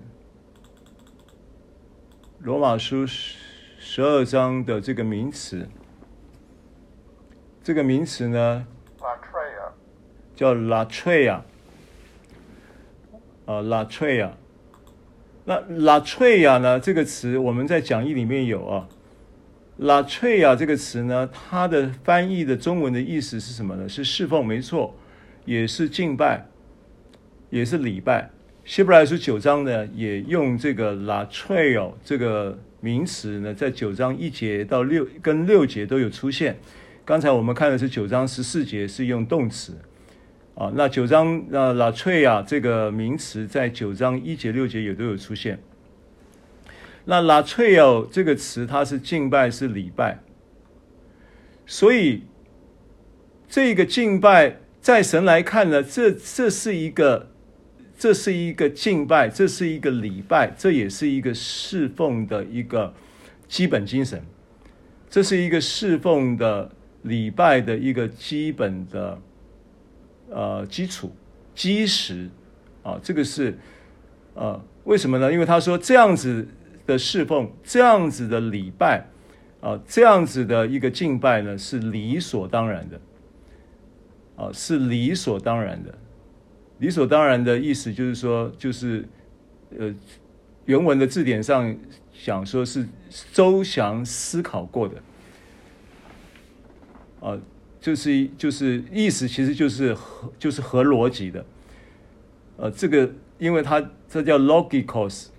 [2.39, 5.65] 罗马书十二章的这个名词，
[7.63, 8.67] 这个名词呢？
[10.35, 11.39] 叫 latreia，
[13.45, 14.31] 啊 latreia，
[15.45, 16.77] 那 latreia 呢？
[16.77, 18.89] 这个词我们在讲义里面有啊。
[19.79, 23.89] Latreia 这个词呢，它的翻译的中文的意思是什么呢？
[23.89, 24.95] 是侍奉，没错，
[25.45, 26.45] 也是敬拜，
[27.49, 28.29] 也是礼拜。
[28.63, 36.57] 希伯来书九章呢，也用这个 latreia 这个名词呢，在九章一节到六跟六节都有出现。
[37.03, 39.73] 刚才我们看的是九章十四节是用动词。
[40.53, 45.57] 啊，那九章那 latreia 这个名词在九章一节六节也都有出现。
[47.05, 50.19] 那 latreia 这个词它是敬拜是礼拜，
[51.65, 52.23] 所以
[53.47, 57.31] 这个敬拜在神来看呢，这这是一个
[57.97, 62.93] 这是一个敬拜，这是一个礼拜，这也是一个侍奉的一个
[63.47, 64.23] 基本精神，
[65.09, 66.71] 这是一个侍奉的
[67.01, 69.19] 礼拜的一个基本的。
[70.33, 71.13] 呃，基础
[71.53, 72.29] 基石
[72.83, 73.57] 啊，这个是
[74.33, 75.29] 呃，为什么呢？
[75.29, 76.47] 因为他说这样子
[76.85, 79.05] 的侍奉，这样子的礼拜
[79.59, 82.99] 啊，这样子的一个敬拜呢，是理所当然的
[84.35, 85.97] 啊，是理所当然的。
[86.79, 89.07] 理所当然的意思就是说，就是
[89.77, 89.93] 呃，
[90.65, 91.75] 原文的字典上
[92.11, 92.87] 想说是
[93.31, 94.95] 周详思考过的
[97.19, 97.39] 啊。
[97.79, 101.43] 就是就是意思，其实就是合就是合逻辑的，
[102.57, 105.29] 呃，这个因为它这叫 logicos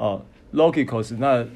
[0.00, 0.24] 哦
[0.54, 1.46] ，logikos，那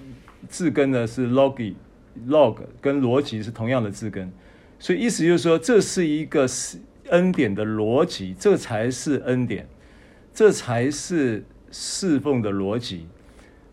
[0.51, 4.31] 字根呢是 logi，log 跟逻辑是同样的字根，
[4.79, 6.79] 所以意思就是说，这是一个是
[7.09, 9.67] 恩典的逻辑，这才是恩典，
[10.35, 13.07] 这才是侍奉的逻辑，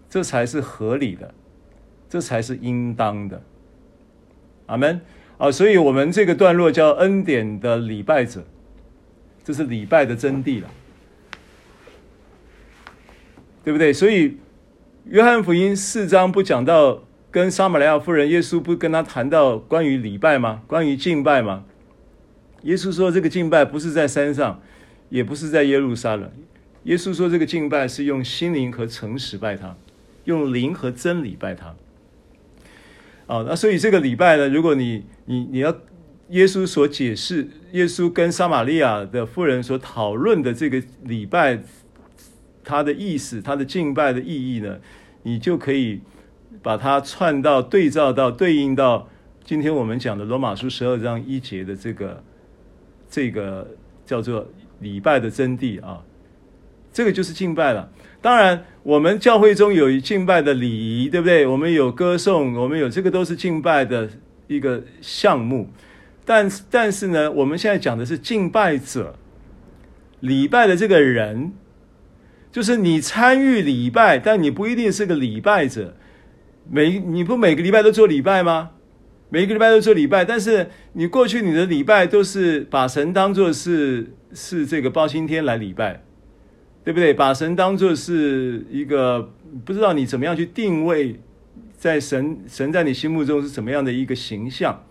[0.10, 1.34] 这才是合理的，
[2.10, 3.44] 这才是应当的，
[4.68, 5.02] 阿门。
[5.38, 8.42] 啊，所以我们这个段落叫恩典的礼拜者，
[9.44, 10.70] 这是礼拜的真谛了，
[13.66, 13.92] 对不对？
[13.92, 14.38] 所以
[15.06, 20.62] 约翰福音四章不讲到跟撒玛利亚妇人，耶稣不跟他谈到关于礼拜吗？
[20.68, 21.64] 关于敬拜吗？
[22.64, 24.62] 耶稣说这个敬拜不是在山上，
[25.10, 26.32] 也不是在耶路撒冷。
[26.84, 29.76] 耶稣说这个敬拜是用心灵和诚实拜他，
[30.26, 31.76] 用灵和真理拜他。
[33.26, 35.76] 啊，那所以这个礼拜呢，如果你你你要
[36.30, 41.64] 耶稣所解释，耶稣跟撒玛利亚的妇人所讨论的这个礼拜，
[42.64, 44.78] 它的意思，它的敬拜的意义呢，
[45.24, 46.01] 你就可以
[46.62, 49.07] 把它串到对照到对应到
[49.43, 52.24] 今天我们讲的罗马书十二章一节的这个
[53.09, 53.68] 这个
[54.05, 54.47] 叫做
[54.80, 56.03] 礼拜的真谛啊，
[56.93, 57.89] 这个就是敬拜了。
[58.22, 61.47] 当然，我们教会中有敬拜的礼仪，对不对？
[61.47, 64.07] 我们有歌颂，我们有这个都是敬拜的
[64.47, 65.68] 一个项目。
[66.24, 69.16] 但是但是呢，我们现在讲的是敬拜者，
[70.20, 71.51] 礼拜的这个人，
[72.52, 75.95] 就是你参与礼拜，但你不一定是个礼拜者。
[76.70, 78.72] 每你不每个礼拜都做礼拜吗？
[79.30, 86.04] 每个礼拜都做礼拜，但是你过去你的礼拜都是把神当作是是这个包青天来礼拜。
[86.84, 87.14] 对不对？
[87.14, 89.32] 把神当作是一个
[89.64, 91.20] 不知道你怎么样去定位，
[91.78, 94.84] 在神神在你心目中是怎么样的一个形象？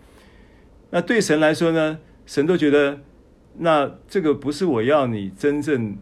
[0.91, 1.99] 那对神来说呢？
[2.27, 3.01] 神都觉得
[3.59, 5.97] 那这个不是我要你真正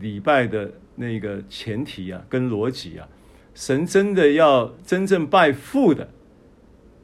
[0.00, 3.08] 礼拜的那个前提啊，跟逻辑啊。
[3.54, 6.10] 神真的要真正拜父的，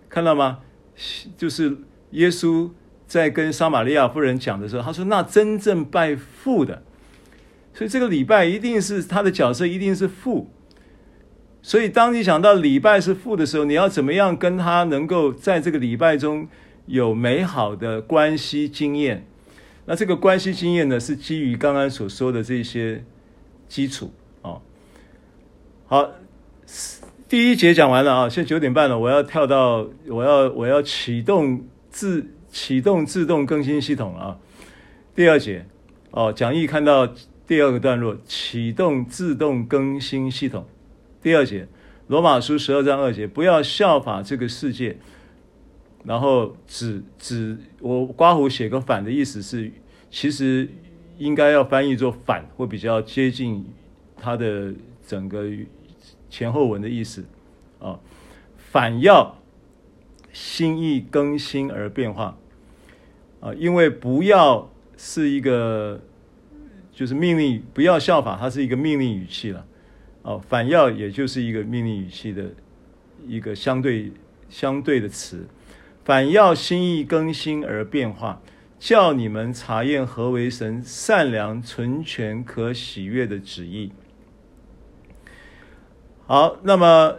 [0.09, 0.61] 看到吗？
[1.37, 1.77] 就是
[2.13, 2.71] 耶稣
[3.07, 6.83] 在跟撒玛利亚妇人讲的时候，他说：“那真正拜父的。”
[7.75, 10.51] 所以这个礼拜一定是他的角色，一定是父。
[11.61, 16.47] 所以当你想到礼拜是父的时候，你要怎么样跟他能够在这个礼拜中
[16.87, 19.27] 有美好的关系经验？
[19.87, 23.05] 那这个关系经验呢，是基于刚刚所说的这些
[23.69, 24.13] 基础
[24.43, 24.61] 啊。
[25.87, 26.11] 好。
[27.29, 34.39] 第一节讲完了啊，现在九点半了，我要跳到我要我要启动自启动自动更新系统了啊。
[35.13, 35.67] 第二节
[36.13, 37.05] 哦，讲义看到
[37.45, 40.67] 第二个段落，启动自动更新系统。
[41.21, 41.67] 第二节，
[42.07, 44.97] 罗马书十二章二节，不要效法这个世界。
[46.05, 49.73] 然后只只我刮胡写个反的意思是，
[50.13, 50.69] 其实
[51.19, 53.65] 应该要翻译作反，会比较接近
[54.17, 54.73] 它的
[55.07, 55.45] 整个。
[56.29, 57.25] 前后文的意思，
[57.79, 57.99] 啊，
[58.59, 59.39] 反要
[60.33, 62.37] 心意更新而变化，
[63.41, 66.03] 啊，因为不要是一个
[66.93, 69.65] 就是命令，不要效法，它是一个命令语气了，
[70.23, 72.51] 哦，反要也就是一个命令语气的
[73.27, 74.13] 一个相对
[74.51, 75.47] 相对的词，
[76.05, 78.43] 反要心意更新而变化，
[78.79, 83.93] 叫你们查验何为神善良、纯全、可喜悦的旨意。
[86.27, 87.17] 好，那么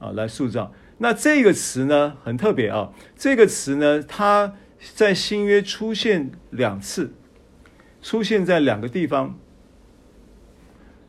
[0.00, 0.72] 啊，来塑造。
[0.98, 2.92] 那这个词呢，很特别啊。
[3.14, 4.54] 这个词呢，它
[4.94, 7.12] 在新约出现两次，
[8.02, 9.38] 出现在两个地方。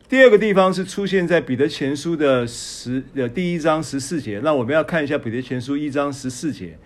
[0.08, 4.40] 第二个地方是出现在彼得前书的十呃第一章十四节。
[4.44, 6.78] 那我们要看一下彼得前书一章十四节。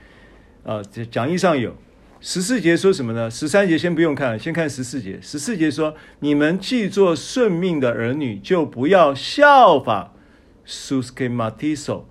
[0.64, 1.76] 啊，这讲义上有
[2.18, 3.30] 十四节说什么呢？
[3.30, 5.18] 十三节先不用看，先看十四节。
[5.20, 10.14] 十四节说：“你们既做顺命的儿女，就不要效法
[10.64, 12.06] s u s k e m a t i s o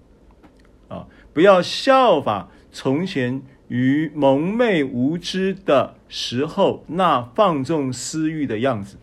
[0.89, 8.97] 啊，不要效法从前于蒙昧无知的时候那放纵私欲的样子。”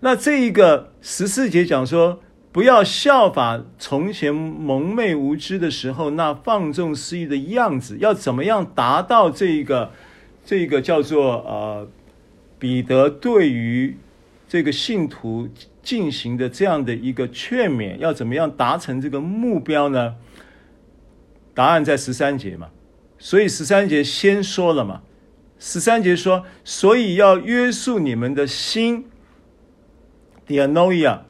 [0.00, 2.20] 那这一个十四节讲说。
[2.52, 9.92] 不要效法从前蒙昧无知的时候那放纵私欲的样子，要怎么样达到这一个
[10.42, 11.86] 这个叫做呃
[12.58, 13.94] 彼得对于
[14.48, 15.46] 这个信徒
[15.82, 20.14] 进行的这样的一个劝勉，要怎么样达成这个目标呢？
[21.52, 22.68] 答案在十三节嘛，
[23.18, 25.02] 所以十三节先说了嘛，
[25.58, 29.04] 十三节说，所以要约束你们的心
[30.46, 31.20] ，dianoia。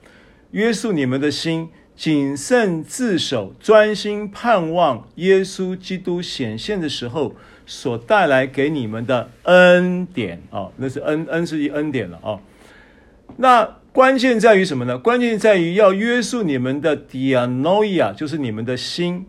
[0.53, 7.35] 约束你们的心，谨慎自守，专心盼望耶稣基督显现的时候
[7.67, 12.41] 所带来给你们的恩典啊、哦，那是恩恩是一恩典了啊、哦。
[13.39, 14.97] 那关键在于什么呢？
[14.97, 19.27] 关键在于要约束你们的 dianoia，就是你们的心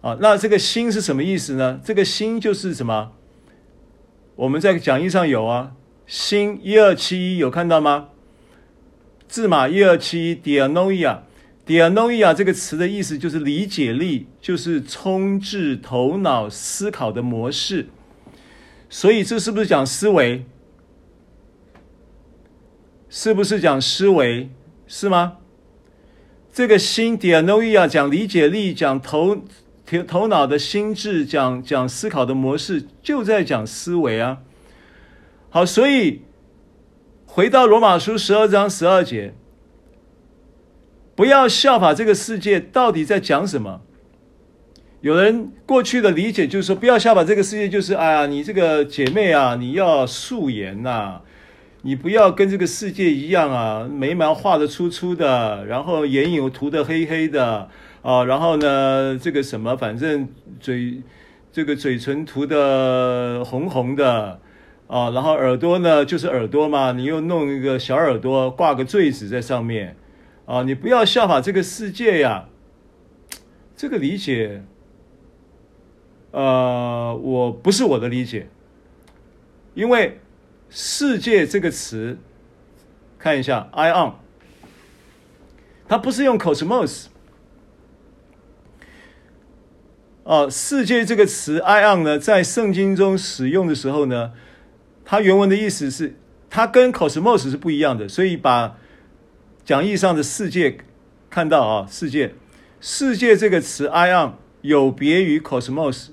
[0.00, 0.18] 啊。
[0.20, 1.80] 那这个心是什么意思呢？
[1.84, 3.12] 这个心就是什么？
[4.34, 5.72] 我们在讲义上有啊，
[6.06, 8.08] 心一二七一有看到吗？
[9.32, 17.88] 字码一二七，dianoia，dianoia 这个词的意思就是理解力，就是充斥头脑思考的模式。
[18.90, 20.44] 所以这是不是讲思维？
[23.08, 24.50] 是不是讲思维？
[24.86, 25.38] 是吗？
[26.52, 29.44] 这个心 dianoia 讲理解力，讲头
[29.86, 34.40] 头头脑的心智，讲讲思考的模式，就在讲思维啊。
[35.48, 36.20] 好，所以。
[37.34, 39.32] 回到罗马书十二章十二节，
[41.14, 43.80] 不要效法这个世界，到底在讲什么？
[45.00, 51.22] 有人过去的理解就是说，不要效法这个世界，就是哎呀，你这个姐妹啊，你要素颜呐、
[51.80, 57.66] 你不要跟这个世界一样啊，眉毛画的粗粗的，然后眼影涂的黑黑的
[58.02, 60.28] 啊，然后呢，这个什么，反正
[60.60, 61.00] 嘴
[61.50, 64.38] 这个嘴唇涂的红红的
[64.92, 69.96] 啊，然后耳朵呢就是耳朵嘛，你又弄一个小耳朵，挂个坠子在上面
[70.44, 72.46] 啊，你不要效法这个世界呀，
[73.74, 74.62] 这个理解。
[76.32, 78.50] 呃，我不是我的理解，
[79.72, 80.20] 因为
[80.68, 82.18] “世界”这个词，
[83.18, 84.12] 看一下 “i on”，
[85.88, 87.06] 它不是用 “cosmos”。
[90.24, 94.32] 哦，“世界”这个词 “i on” 呢，在圣经中使用的时候呢，
[95.04, 96.14] 它原文的意思是，
[96.48, 98.76] 它跟 “cosmos” 是不一样的，所以把
[99.64, 100.78] 讲义上的“世界”
[101.30, 102.34] 看到啊，“世界
[102.80, 104.32] ”“世界”这个词 ion
[104.62, 106.08] 有别于 “cosmos”。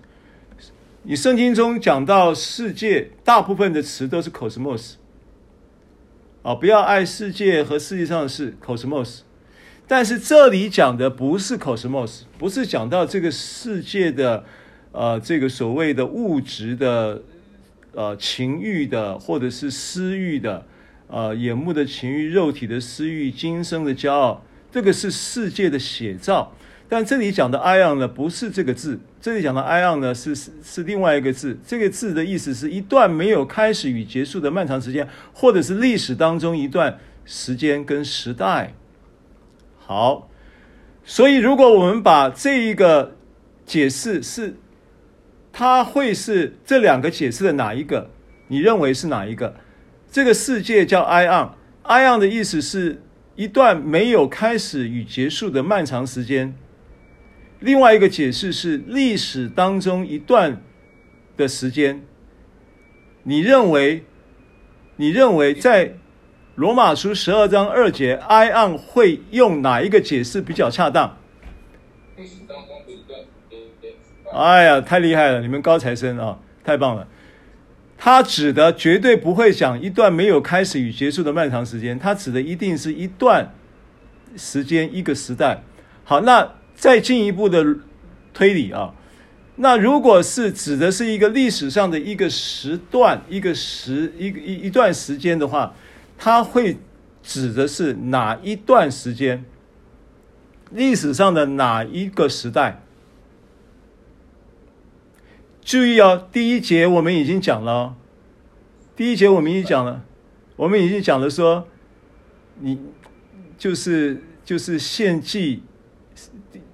[1.03, 4.95] 你圣经中讲到世界，大部分的词都是 cosmos，
[6.43, 9.21] 啊，不要爱世界和世界上的事 cosmos，
[9.87, 14.43] 但是这里讲的不是 cosmos，不是讲到这个世界的，
[14.91, 17.23] 呃，这个所谓的物质的，
[17.93, 20.65] 呃，情欲的，或者是私欲的，
[21.07, 26.53] 呃，眼目的情欲、肉体的私欲、今生的骄傲，这个是世界的写照。
[26.87, 28.99] 但这里讲的 ion 呢，不是这个字。
[29.21, 31.57] 这里讲的 ion 呢，是是另外一个字。
[31.65, 38.73] 这个字的意思是一段没有开始与结束的漫长时间，或者是历史当中一段时间跟时代。
[39.77, 40.29] 好，
[41.03, 43.15] 所以如果我们把这一个
[43.65, 44.55] 解释是，
[45.51, 48.09] 它会是这两个解释的哪一个？
[48.47, 49.55] 你认为是哪一个？
[50.11, 53.01] 这个世界叫 “ion”，“ion” 的意思是
[53.35, 56.55] 一段没有开始与结束的漫长时间。
[57.59, 60.61] 另外一个解释是历史当中一段
[61.37, 62.01] 的时间。
[63.23, 64.05] 你认为，
[64.95, 65.97] 你认为在
[66.55, 71.17] 罗马书十二章二节，“ion” 会用哪一个解释比较恰当？
[74.33, 75.41] 哎呀，太厉害了！
[75.41, 77.07] 你们高材生啊，太棒了。
[77.97, 83.53] 他指的绝对不会讲一段没有开始与结束的漫长时间，他指的一定是一段
[84.35, 85.63] 时间，一个时代。
[86.03, 86.55] 好，那。
[86.79, 87.75] 再进一步的
[88.33, 88.93] 推理啊，
[89.57, 95.75] 那如果是指的是一个历史上的一个时段、一个时、一个一一段时间的话，
[96.17, 96.77] 他会
[97.21, 99.43] 指的是哪一段时间？
[100.71, 102.81] 历史上的哪一个时代？
[105.69, 107.95] 注意哦，第一节我们已经讲了，
[108.95, 110.03] 第一节我们已经讲了，
[110.55, 111.67] 我们已经讲了说，
[112.61, 112.79] 你
[113.55, 115.61] 就是就是献祭。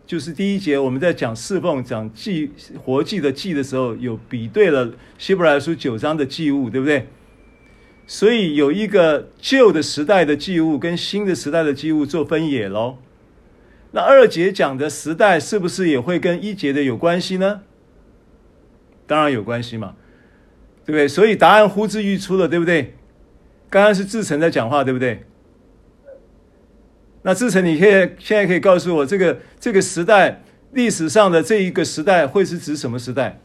[0.08, 2.50] 就是第一节，我们在讲侍奉、讲祭、
[2.86, 7.10] 活祭的祭的时候，有比对了希伯来书九章的祭物，对不对？
[8.08, 13.00] 所以有一个旧的时代的祭物跟新的时代的祭物做分野喽。
[13.92, 17.60] 那二节讲的时代是不是也会跟一节的有关系呢？
[19.08, 19.96] 当然有关系嘛，
[20.86, 21.08] 对不对？
[21.08, 22.96] 所以答案呼之欲出了，对不对？
[23.70, 25.24] 刚刚是志成在讲话，对不对？
[27.24, 30.44] 那志成，你现在现在可以告诉我，这个这个时代
[30.74, 33.40] 历史上的这一个时代会是指什么时代？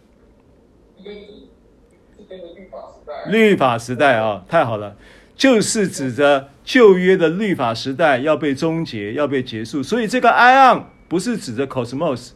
[3.27, 4.97] 律法时代啊，太好了，
[5.35, 9.83] 就是指着旧约的律法时代要被终结，要被结束。
[9.83, 12.31] 所以这个 Ion 不是指着 cosmos，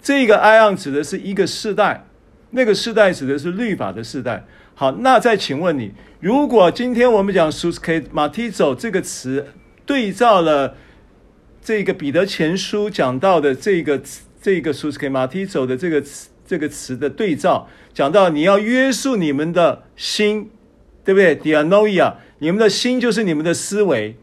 [0.00, 2.04] 这个 Ion 指的是一个世代，
[2.50, 4.44] 那个世代指的是律法的世代。
[4.74, 9.46] 好，那再请问你，如果今天我们讲 susceptizo 这个词
[9.84, 10.76] 对照了。
[11.62, 14.00] 这个彼得前书讲到的这个
[14.40, 20.48] 这个 susceptizo 的这个词这个词的对照，讲到你要约束你们的心，
[21.04, 24.14] 对不对？dianoia，你们的心就是你们的思维，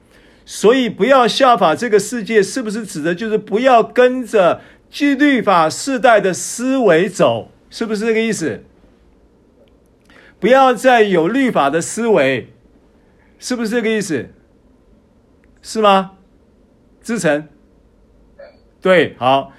[0.45, 4.61] 所以不要效法这个世界，是不是指的就是不要跟着
[4.97, 7.51] 律律法世代的思维走？
[7.73, 8.63] 是不是这个意思？
[10.39, 12.53] 不要再有律法的思维，
[13.39, 14.29] 是不是这个意思？
[15.63, 16.11] 是吗？
[17.01, 17.47] 志成，
[18.79, 19.53] 对，好，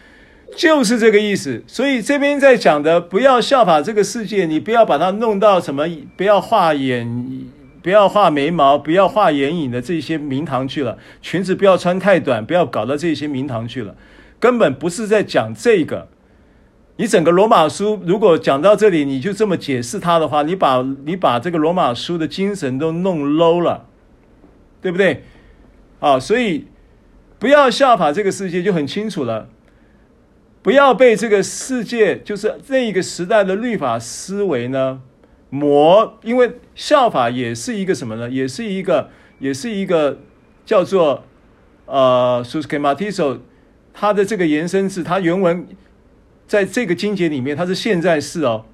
[0.56, 1.64] 就是这个意思。
[1.66, 5.84] 所以这边在讲的，不要效法这个世界，你不要把它弄到什么，
[6.16, 7.50] 不要画眼，
[7.82, 10.96] 不要画眉毛，不要画眼影的这些名堂去了。
[11.20, 13.96] 裙子不要穿太短，不要搞到这些名堂去了。
[14.38, 16.10] 根本不是在讲这个。
[16.96, 23.86] 你整个罗马书如果讲到这里，你就这么解释它的话，你把你把这个罗马书的精神都弄 low 了，
[24.80, 25.24] 对不对？
[26.00, 26.66] 啊，所以。
[27.36, 29.50] 不要效法这个世界就很清楚了。
[30.62, 35.02] 不要被这个世界，就是这一个时代的律法思维呢
[35.50, 38.30] 磨，因为效法也是一个什么呢？
[38.30, 39.10] 也是一个，
[39.40, 40.20] 也是一个
[40.64, 41.24] 叫做
[41.84, 43.40] 呃 suscematizo，
[43.92, 45.66] 它的这个延伸字，它原文
[46.54, 48.64] 在这个经节里面，它是现在式哦，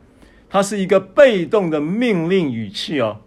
[0.50, 3.22] 它是一个被动的命令语气哦，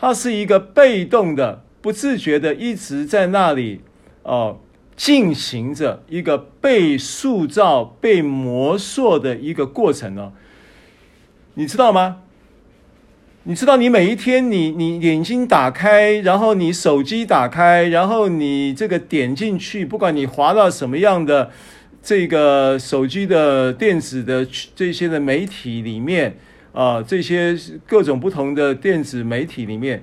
[0.00, 3.82] 它是一个被动的、不自觉的一直在那里
[4.22, 4.58] 哦。
[4.94, 10.32] 进行着一个被塑造、被磨塑的一个过程哦，
[11.54, 12.18] 你知道吗？
[13.44, 21.50] 你知道，你每一天，你你眼睛打开，然后你手机打开，然后你这个点进去，不管你滑到什么样的
[22.02, 26.36] 这个手机的电子的这些的媒体里面
[26.72, 27.56] 啊、这些
[27.86, 30.02] 各种不同的电子媒体里面，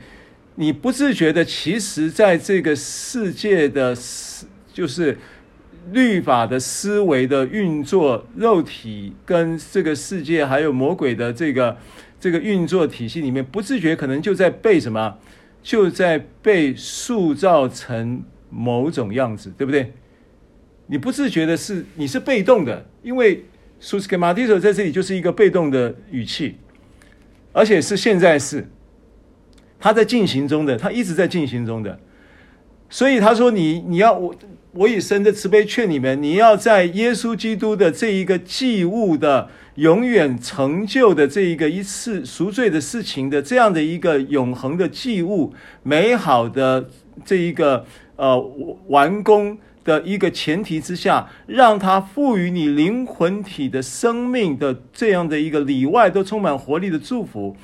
[0.55, 3.95] 你不自觉的，其实在这个世界的。
[4.71, 5.17] 就是
[5.91, 11.75] 律法的思维的运作，肉体跟这个世界还有魔鬼的这个
[12.17, 15.17] 这个运作体系里面，不自觉可能就在被什么，
[15.61, 19.91] 就在被塑造成某种样子，对不对？
[20.89, 23.45] 你不自觉的是你是被动的，因为
[23.81, 26.57] suscematizo 在这里就是一个被动的语气，
[27.53, 28.67] 而且是现在式，
[29.79, 31.99] 它在进行中的，它一直在进行中的，
[32.89, 34.35] 所以他说你你要我。
[34.71, 45.51] 我以神的慈悲劝你们，你要在耶稣基督的这一个祭物的永远成就的这一个一次赎罪的事情的这样的一个永恒的祭物，
[45.81, 46.87] 美好的
[47.25, 47.83] 这一个
[48.15, 48.39] 呃
[48.89, 49.57] 完工
[49.89, 57.57] 的一个前提之下，让它赋予你灵魂体的生命的这样的一个里外都充满活力的祝福，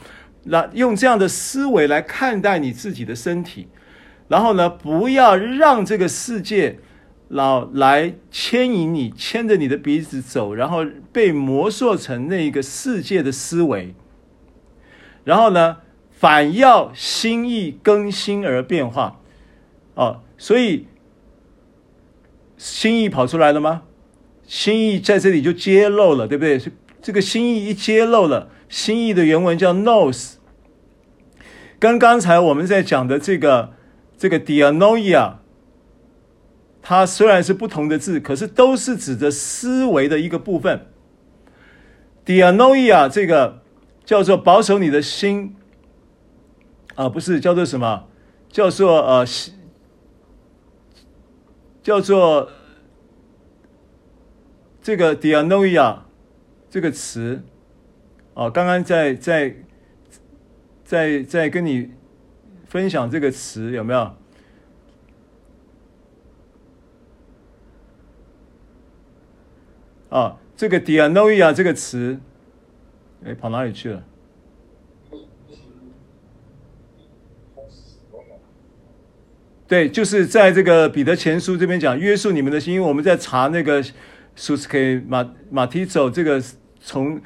[0.46, 3.68] 那用这样的思维来看待你自己的身体，
[4.28, 6.80] 然后呢，不要让这个世界。
[7.28, 13.96] 老来牵引你，牵着你的鼻子走，然后被磨塑成那一个世界的思维。
[15.24, 15.78] 然后呢，
[16.12, 19.20] 反要心意更新而变化。
[19.96, 20.86] 哦，所以
[22.58, 23.84] 心意跑出来了吗？
[24.48, 26.62] 心意在这里就揭露了，对不对？
[27.02, 30.34] 这个心意一揭露了，心意的原文叫 nous，
[31.80, 33.74] 跟刚才我们在讲的这个
[34.18, 35.36] 这个 dianoia。
[36.82, 40.86] 它虽然是不同的字，可是都是指着思维的一个部分。
[42.24, 43.64] dianoia 这个
[44.06, 45.56] 叫做保守你的心，
[46.94, 48.04] 啊，不是叫做什么？
[48.52, 49.26] 叫做呃，
[51.86, 52.50] 叫做
[54.82, 56.00] 这个 dianoia
[56.68, 57.44] 这个词，
[58.34, 59.56] 啊，刚刚在在
[60.84, 61.92] 在在跟你
[62.68, 64.16] 分享这个词有没有？
[70.10, 72.20] 啊，这个 dianoia 这个词，
[73.24, 74.04] 哎，跑哪里去了？
[79.68, 83.84] 对，就是在这个彼得前书这边讲约束你们的心，因为我们在查那个
[84.38, 86.40] suscematizo 这个
[86.80, 87.20] 从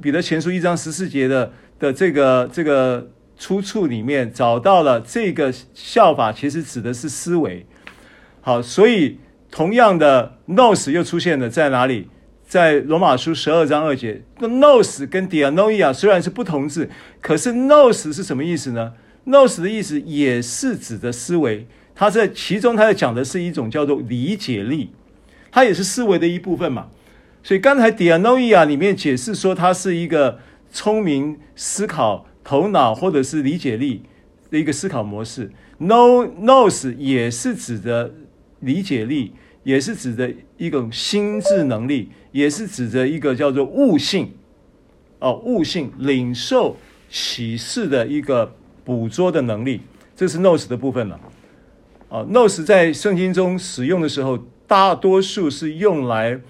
[0.00, 7.66] 彼得前书一章十四节的的这个这个出处里面找到了这个效法，其实指的是思维。
[8.40, 9.18] 好，所以
[9.50, 12.08] 同样的 nos 又出现了在哪里？
[12.46, 16.88] 在罗马书十二章二节，那 nos 跟 dianoia 虽然是不同字，
[17.20, 18.92] 可是 nos 是什么意思呢
[19.24, 24.90] ？nous 的意思也是指的思维，它在其中，它在讲的是一种叫做理解力，
[25.50, 26.88] 它也是思维的一部分嘛。
[27.42, 30.38] 所以刚才 dianoia 里面解释说，它是一个
[30.70, 34.02] 聪明思考、头脑或者是理解力
[34.50, 35.50] 的一个思考模式。
[35.78, 38.14] no nous 也是指的
[38.60, 39.32] 理解力，
[39.64, 42.10] 也是指的一种心智能力。
[42.32, 44.32] 也是指着一个叫做悟性，
[45.18, 46.78] 哦，悟性领受
[47.10, 48.54] 启示的一个
[48.84, 49.80] 捕捉的能力，
[50.14, 51.20] 这是 nose 的部分了。
[52.08, 56.40] 啊，nose 在圣经中使用的时候，大多数是用来，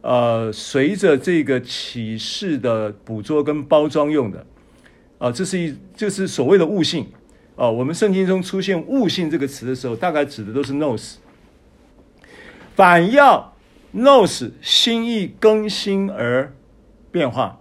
[0.00, 4.46] 呃，随着这个启示的捕捉跟包装用的。
[5.18, 7.06] 啊，这是一，就是所谓的悟性。
[7.56, 11.14] 啊，我们圣经中出现悟性这个词的时候，大概指的都是 nose。
[12.74, 13.52] 反要。
[13.94, 16.52] nose 心意更新而
[17.10, 17.58] 变化，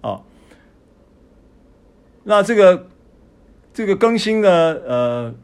[0.00, 0.22] 哦，
[2.24, 2.88] 那这个
[3.72, 4.48] 这个更新呢，
[4.86, 5.34] 呃，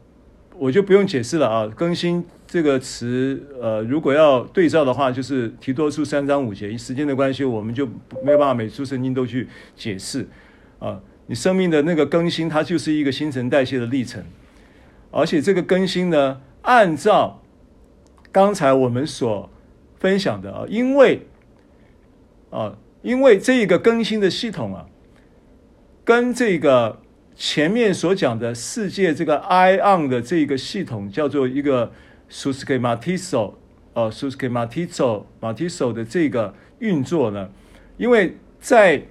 [0.57, 1.67] 我就不用解释了啊。
[1.75, 6.77] 更新这个词，呃，如果要对照的话，就是提多书三章五节。
[6.77, 7.85] 时间的关系，我们就
[8.23, 10.27] 没有办法每处圣经都去解释
[10.79, 10.99] 啊。
[11.27, 14.23] 你生命的那个更新，它就是一个新陈代谢的历程，
[15.11, 17.37] 而且这个更新呢，按照。
[18.33, 19.49] 刚才我们所
[19.99, 21.27] 分享的啊，因为
[22.49, 24.85] 啊，因为这一个更新的系统啊，
[26.03, 26.99] 跟这个
[27.35, 31.91] 前面所讲的世界这个 ION 的这个系统叫做一个
[32.29, 33.53] Susschematizo
[33.93, 37.49] 呃 Susschematizo m a t i s o 的这个运作呢，
[37.97, 39.03] 因为在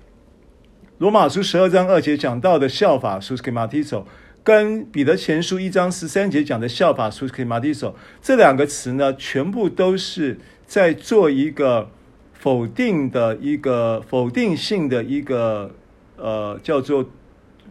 [0.99, 4.05] 罗马书十二章二节讲到的效法 Susschematizo
[4.43, 10.39] 跟彼得前书一章十三节讲的效法 Susschematizo 这两个词呢，全部都是。
[10.71, 11.91] 在做一个
[12.33, 15.75] 否定的一个否定性的一个
[16.21, 17.09] 呃叫做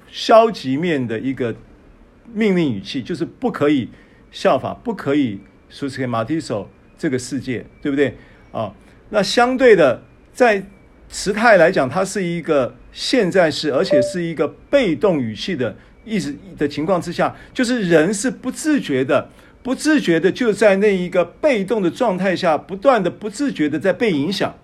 [0.10, 1.56] 消极面的一个
[2.34, 3.90] 命令语气，就是不可以
[4.32, 5.40] 效法，不可以
[5.72, 6.68] Susschematizo
[6.98, 8.18] 这个世界，对不对
[8.52, 8.74] 啊？
[9.12, 10.04] 那相对的，
[10.34, 10.66] 在
[11.10, 19.30] 时态来讲，它是一个现在式，而且是一个被动语气的意思的情况之下，就是人是不自觉的。
[19.62, 24.56] 不自觉的就在那一个被动的状态下，不断的不自觉的在被影响，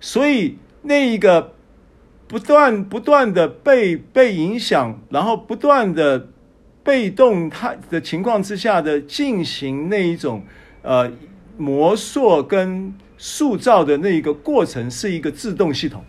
[0.00, 1.54] 所以那一个
[2.28, 6.28] 不断不断的被被影响，然后不断的
[6.82, 10.44] 被动态的情况之下的进行那一种
[10.82, 11.10] 呃
[11.56, 16.04] 模塑跟塑造的那一个过程，是一个自动系统。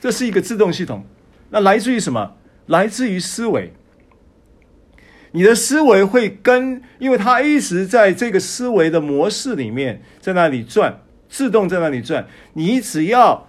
[0.00, 1.04] 这是一个自动系统，
[1.50, 2.34] 那来自于什么？
[2.66, 3.72] 来自于思维。
[5.32, 12.26] 你的思维会跟，因为它一直在这个思维的模式里面，在那里转，自动在那里转。
[12.54, 13.45] 你只要，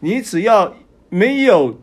[0.00, 0.76] 你只要
[1.08, 1.80] 没有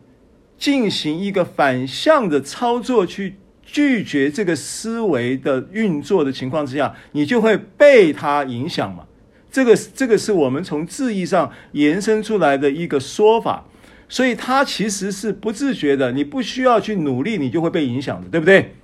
[0.56, 9.04] 进行一个反向的操作去拒绝这个思维的运作的情况之下，你就会被它影响嘛。
[9.50, 13.64] 这个，这个是我们从字义上延伸出来的一个说法，
[14.08, 18.74] 所以它其实是不自觉的，你不需要去努力，你就会被影响的，对不对？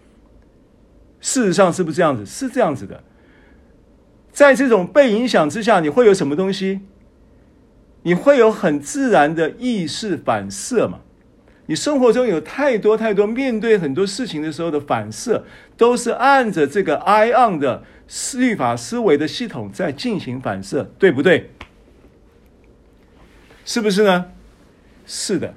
[1.20, 2.24] 事实上是不是这样子？
[2.24, 3.02] 是这样子的，
[4.32, 6.80] 在这种被影响之下，你会有什么东西？
[8.02, 11.00] 你会有很自然的意识反射嘛？
[11.66, 15.44] 你生活中有太多太多面对很多事情的时候的反射，
[15.76, 17.84] 都是按着这个 ION 的
[18.36, 21.50] 律法思维的系统在进行反射，对不对？
[23.64, 24.26] 是不是呢？
[25.06, 25.54] 是的，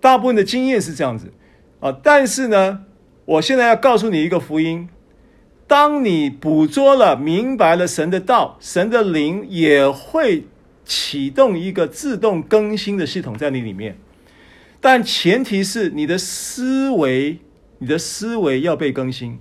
[0.00, 1.32] 大部分的经验是这样子
[1.80, 2.84] 啊，但是呢？
[3.26, 4.88] 我现在要告诉你一个福音：
[5.68, 10.46] 当你捕捉了、明白了神的道，神的灵也会
[10.90, 13.96] 启动一个自动更新的系统在你里面。
[14.80, 17.38] 但前提是你的思维，
[17.78, 19.38] 你的思维要被更新。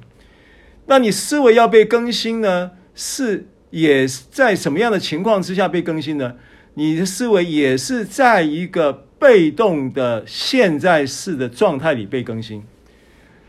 [0.85, 2.71] 那你思维要被更新呢？
[2.93, 6.35] 是也在什么样的情况之下被更新呢？
[6.76, 12.63] 你的思维也是在一个被动的现在式的状态里被更新。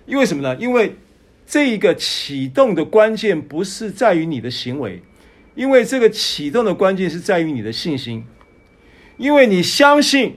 [0.06, 0.56] 因为什么呢？
[0.58, 0.96] 因为
[1.46, 5.02] 这一个启动的关键不是在于你的行为，
[5.60, 8.24] 因为这个启动的关键是在于你的信心，
[9.18, 10.36] 因为你相信。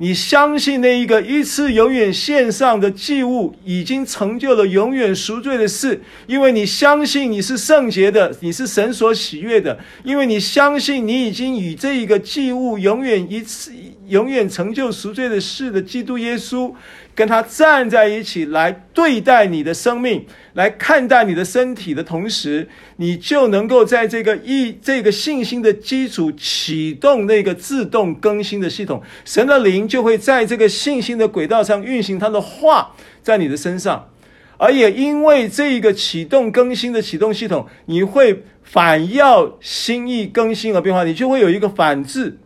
[0.00, 13.72] 你相信那一个一次永远献上的祭物已经成就了永远赎罪的事，因为你相信你是圣洁的，你是神所喜悦的，因为你相信你已经与这一个祭物永远一次
[14.06, 16.72] 永远成就赎罪的事的基督耶稣，
[17.18, 20.24] 跟他站在一起来对待你的生命。
[20.52, 22.68] 来看待你的身体的同时，
[22.98, 34.10] 你就能够在这个一这个信心的基础启动那个自动更新的系统，神的灵就会在这个信心的轨道上运行他的话在你的身上，
[34.56, 42.38] 而也因为这个启动更新的启动系统，你会反要心意更新而变化，你就会有一个反制，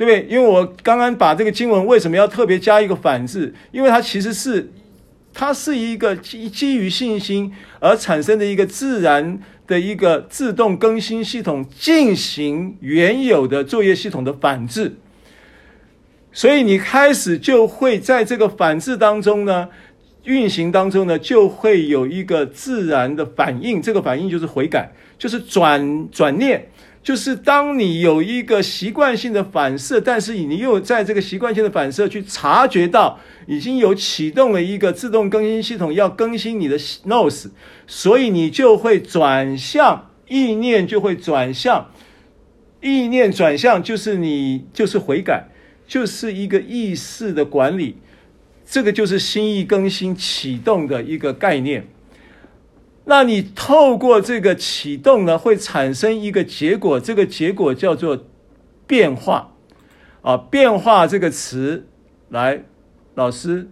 [0.00, 0.26] 对不对？
[0.34, 3.52] 因为我刚刚把这个经文为什么要特别加一个反字？
[3.70, 4.72] 因为它其实是。
[5.32, 14.96] 它是一个基基于信心而产生的一个自然的一个自动更新系统，进行原有的作业系统的反制，
[16.32, 19.68] 所以你开始就会在这个反制当中呢，
[20.24, 26.69] 运行当中呢，就会有一个自然的反应，这个反应就是悔改，就是转转念。
[27.02, 37.46] 就是当你有一个习惯性的反射，但是你又在这个习惯性的反射去察觉到已经有启动了一个自动更新系统，要更新你的 Nous，
[37.86, 41.90] 所以你就会转向意念，就会转向
[42.82, 45.48] 意念转向，就是你就是悔改，
[45.86, 47.96] 就是一个意识的管理，
[48.66, 51.88] 这个就是心意更新启动的一个概念。
[53.10, 58.24] 那你透过这个启动呢，会产生一个结果，这个结果叫做
[58.86, 59.50] 变化
[60.22, 60.36] 啊。
[60.36, 61.88] 变化这个词，
[62.28, 62.62] 来，
[63.16, 63.68] 老师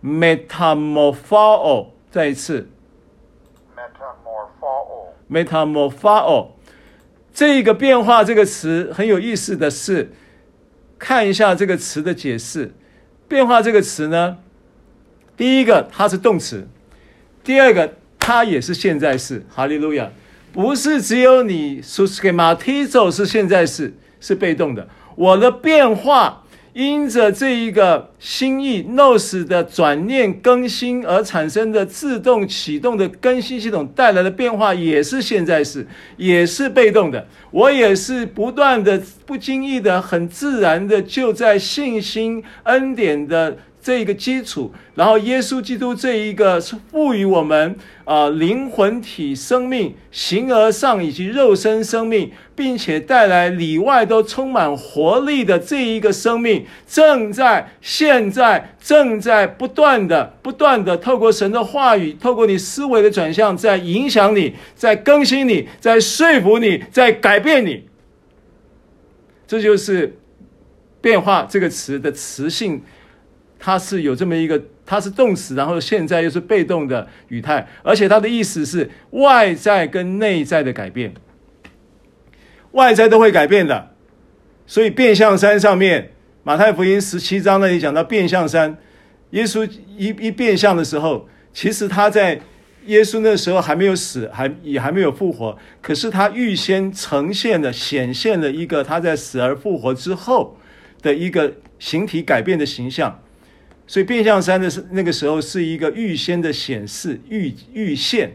[0.00, 2.70] ，metamorpho，metamorpho，再一次
[3.76, 6.50] ，metamorpho，metamorpho。
[7.34, 10.12] 这个变化这个词很有意思的是，
[11.00, 12.72] 看一下这个词的解释。
[13.26, 14.38] 变化这个词呢，
[15.36, 16.68] 第一个它是动词，
[17.48, 19.42] 第二个它也是现在式。
[19.48, 20.10] 哈利路亚，
[20.52, 24.86] 不是只有你 Suskematizo 是现在式，是被动的。
[25.16, 26.44] 我的变化。
[26.74, 35.84] 因着这一个心意 nous 的转念更新而产生的自动启动的更新系统带来的变化，也是现在式，
[36.16, 37.26] 也是被动的。
[37.50, 43.56] 我也是不断的、不经意的、很自然的，就在信心恩典的。
[43.88, 47.74] 这一个基础，然后耶稣基督这一个是赋予我们
[48.04, 67.84] 啊、灵魂体生命、形而上以及肉身生命，并且带来里外都充满活力的这一个生命，正在现在正在不断的、不断的透过神的话语，透过你思维的转向，在影响你，在更新你，在说服你，在改变你。
[69.46, 70.18] 这就是
[71.00, 72.82] 变化这个词的词性。
[73.58, 81.12] 它是有这么一个，它是动词，然后现在又是被动的语态，而且它的意思是外在跟内在的改变，
[82.72, 83.90] 外在都会改变的。
[84.66, 86.12] 所以变相山上面，
[86.42, 88.76] 马太福音十七章那里讲到变相山，
[89.30, 92.40] 耶稣一一变相的时候，其实他在
[92.84, 100.56] 耶稣那时候还没有死，还也还没有复活，可是他预先呈现的显现了一个他在死而复活之后
[101.00, 103.20] 的一个形体改变的形象。
[103.88, 108.30] 所以变相三的是那个时候是一个预先的显示、预预现，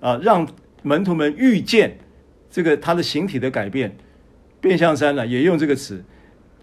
[0.00, 0.48] 啊，让
[0.82, 1.98] 门徒们预见
[2.50, 3.94] 这个他的形体的改变。
[4.58, 6.02] 变相三呢，也用这个词。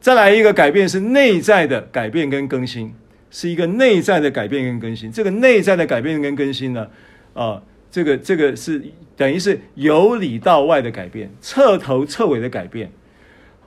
[0.01, 2.91] 再来一个改变是内在的改变跟更新，
[3.30, 5.11] 是一个内在的改变跟更新。
[5.11, 6.88] 这个内在的改变跟更新呢，
[7.35, 7.61] 啊，
[7.91, 8.84] 这个这个是
[9.15, 12.91] 等于是由里到外的改变，彻头彻尾的改变。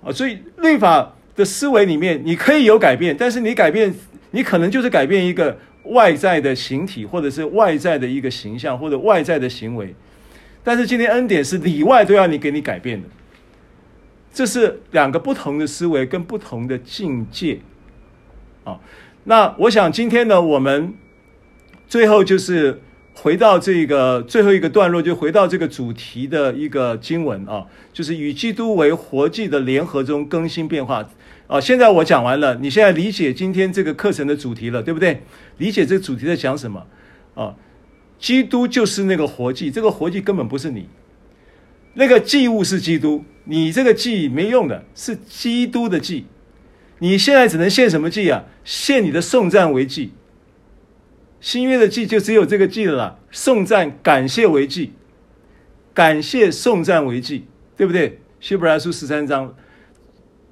[0.03, 3.95] 啊，所以律法的思维里面，你可以有改变，但是你改变。
[4.37, 9.95] 你可能就是改变一个外在的形体，或者是外在的一个形象，或者外在的行为。
[10.63, 13.09] 但是今天恩典是里外都要你给你改变的，
[14.35, 17.61] 这是两个不同的思维跟不同的境界。
[18.65, 18.79] 啊，
[19.25, 20.93] 那我想今天呢，我们
[21.89, 22.83] 最后就是
[23.15, 27.65] 回到这个最后一个段落，就回到这个主题的一个经文啊，
[27.95, 31.09] 就是与基督为活祭的联合中更新变化。
[31.47, 35.23] 啊，现在我讲完了，你现在理解今天这个课程的主题了，对不对？
[35.59, 36.85] 理解这个主题在讲什么？
[37.35, 37.55] 啊，
[38.19, 40.89] 基督就是那个活祭，这个活祭根本不是你，
[41.95, 46.27] 那个祭物是基督，你这个祭没用的，是基督的祭。
[46.99, 48.45] 你现在只能献什么祭啊？
[48.65, 50.13] 献你的颂赞为祭。
[51.41, 54.95] 新约的祭就只有这个祭了啦，颂赞、感谢为祭，
[55.95, 57.47] 感谢、颂赞为祭，
[57.77, 58.19] 对不对？
[58.41, 59.55] 希伯来书十三章，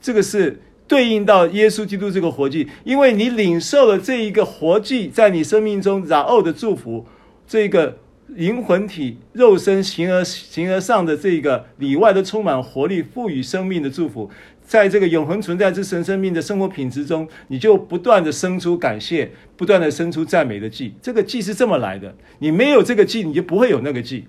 [0.00, 0.60] 这个是。
[0.86, 7.06] 对应到耶稣基督这个活祭，因为你领受了这一个活祭，在你生命中然后的祝福，
[7.46, 7.98] 这个
[8.28, 14.30] 灵魂体、肉身形而形而上的这个里外都充满活力、赋予生命的祝福，
[14.62, 20.94] 在这个永恒存在之神生命的生活品质中，你就不断的生出感谢，不断的生出赞美的祭。
[21.00, 24.26] 这个祭是这么来的，你没有这个祭，你就不会有那个祭，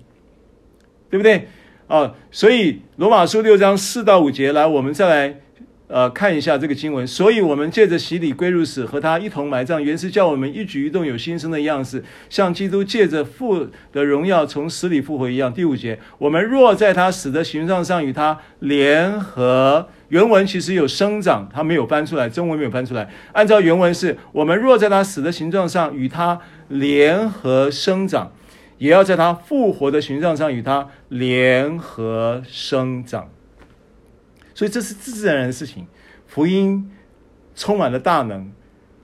[1.10, 1.48] 对不对？
[1.86, 5.40] 啊，所以罗马书六章四到五节，来，我们再来。
[5.88, 15.54] 呃，看一下这个经文，所以我们借着洗礼归入死，和他一同埋葬，原是叫我们一举一动有新生的样式，像基督借着父的荣耀从死里复活一样。
[15.54, 23.08] 第五节，我们若在他死的形状上与他联合，原文其实有生长，他没有翻出来，中文没有翻出来。
[23.32, 28.32] 按照原文是，我们若在他死的形状上与他联合生长，
[28.78, 33.28] 也要在他复活的形状上与他联合生长。
[34.56, 35.86] 所以这是自自然然的事情，
[36.26, 36.90] 福音
[37.54, 38.50] 充满了大能，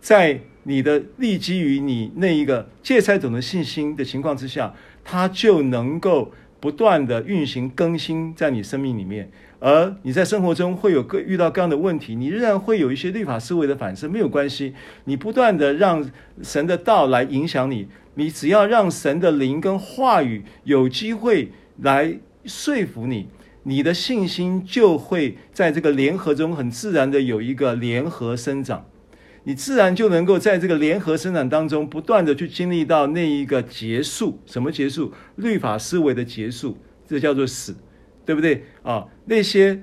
[0.00, 4.72] 在你的立基于你那一个芥菜种的信心的情况之下，
[5.04, 9.30] 它就能够不断的运行更新在你生命里面。
[9.58, 14.72] 而你在生活中会有各遇到各样的问题，你仍然会有一些律法思维的反射，没有关系。
[15.04, 16.10] 你不断的让
[16.42, 21.52] 神的道来影响你，你只要让神的灵跟话语有机会
[21.82, 22.16] 来
[22.46, 23.28] 说服你。
[23.64, 28.86] 你的信心就会在这个联合中很自然的有一个联合生长，
[29.44, 35.12] 你自然就能够在这个联合生长当中不断的去经历到那一个结束，什么结束？
[35.36, 36.76] 律法思维的结束，
[37.06, 37.76] 这叫做死，
[38.26, 39.06] 对不对啊？
[39.26, 39.82] 那些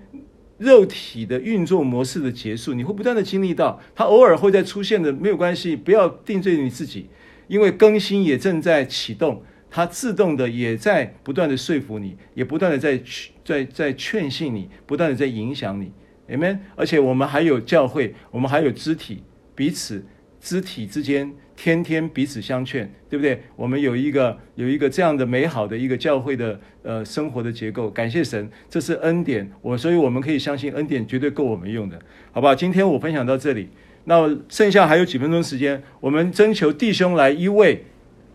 [0.57, 7.07] 肉体的运作模式的结束，你会不断的经历到，它偶尔会再出现的，没有关系，不要定罪你自己，
[7.47, 9.41] 因为更新也正在启动。
[9.71, 12.99] 它自动的也在不断的说服你，也不断的在
[13.45, 15.91] 在在劝信你，不断的在影响你
[16.27, 16.57] ，Amen。
[16.75, 19.23] 而且我们还有教会，我们还有肢体，
[19.53, 20.03] 彼此
[20.41, 23.43] 肢体之间天天彼此相劝，对不对？
[23.55, 29.51] 我们有一个有一个这样的美好的一个教会的呃生活的结构，感谢神，这是恩典。
[29.61, 31.99] 我所以我们可以相信恩典绝对够我们用的，
[32.31, 32.55] 好吧？
[32.55, 33.69] 今天我分享到这里，
[34.05, 37.85] 那剩下还有几分钟时间，我们征求弟兄来一位。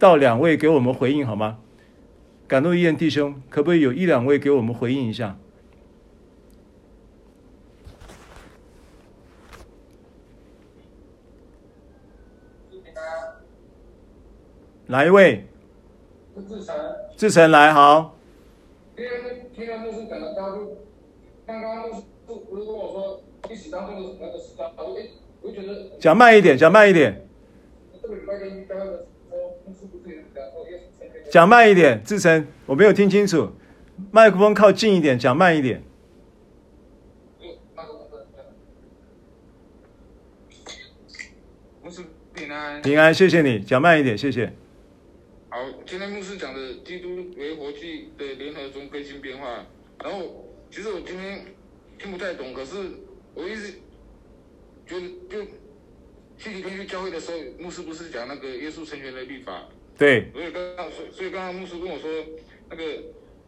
[0.05, 1.61] 到两位给我们回应好吗？
[2.47, 5.39] 感动医院弟兄，可不可以有一两位给我们回应一下？
[14.89, 15.47] 哪一位？
[16.47, 16.77] 志成。
[17.17, 18.15] 志成来好。
[18.95, 19.07] 听
[19.55, 24.35] 听牧师讲的刚刚我说一起当中的那个
[24.77, 25.01] 我
[25.41, 27.27] 我觉得讲慢一点，讲慢一点。
[31.31, 33.51] 讲慢一点，志成，我没有听清楚，
[34.13, 35.83] 麦克风靠近一点，讲慢一点。
[41.83, 42.03] 牧师
[42.35, 44.53] 平安，平安，谢谢你，讲慢一点，谢谢。
[45.49, 49.67] 好，今天牧师讲的基督为活祭的联合中更新变化，
[50.03, 51.47] 然后其实我今天
[51.99, 52.77] 听不太懂，可是
[53.35, 53.73] 我一直
[54.87, 55.47] 觉得就。
[56.39, 59.69] 前几天去教会的时候，牧师不是讲那个耶稣成全的律法？
[59.97, 60.31] 对。
[60.33, 62.11] 所以刚刚，所以刚刚牧师跟我说，
[62.69, 62.85] 那个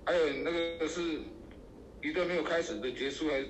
[0.05, 1.01] 还有那个是
[2.03, 3.45] 一段没有开始的结束，还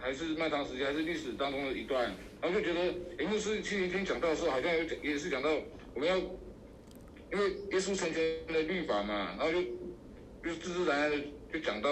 [0.00, 2.12] 还是漫长时间，还是历史当中的一段？
[2.40, 2.80] 然后就觉得，
[3.18, 5.50] 哎，牧师前几天讲到的时候，好像有也是讲到
[5.94, 9.62] 我们要，因为耶稣成全的律法嘛，然后就
[10.42, 11.88] 就自自然然的就讲到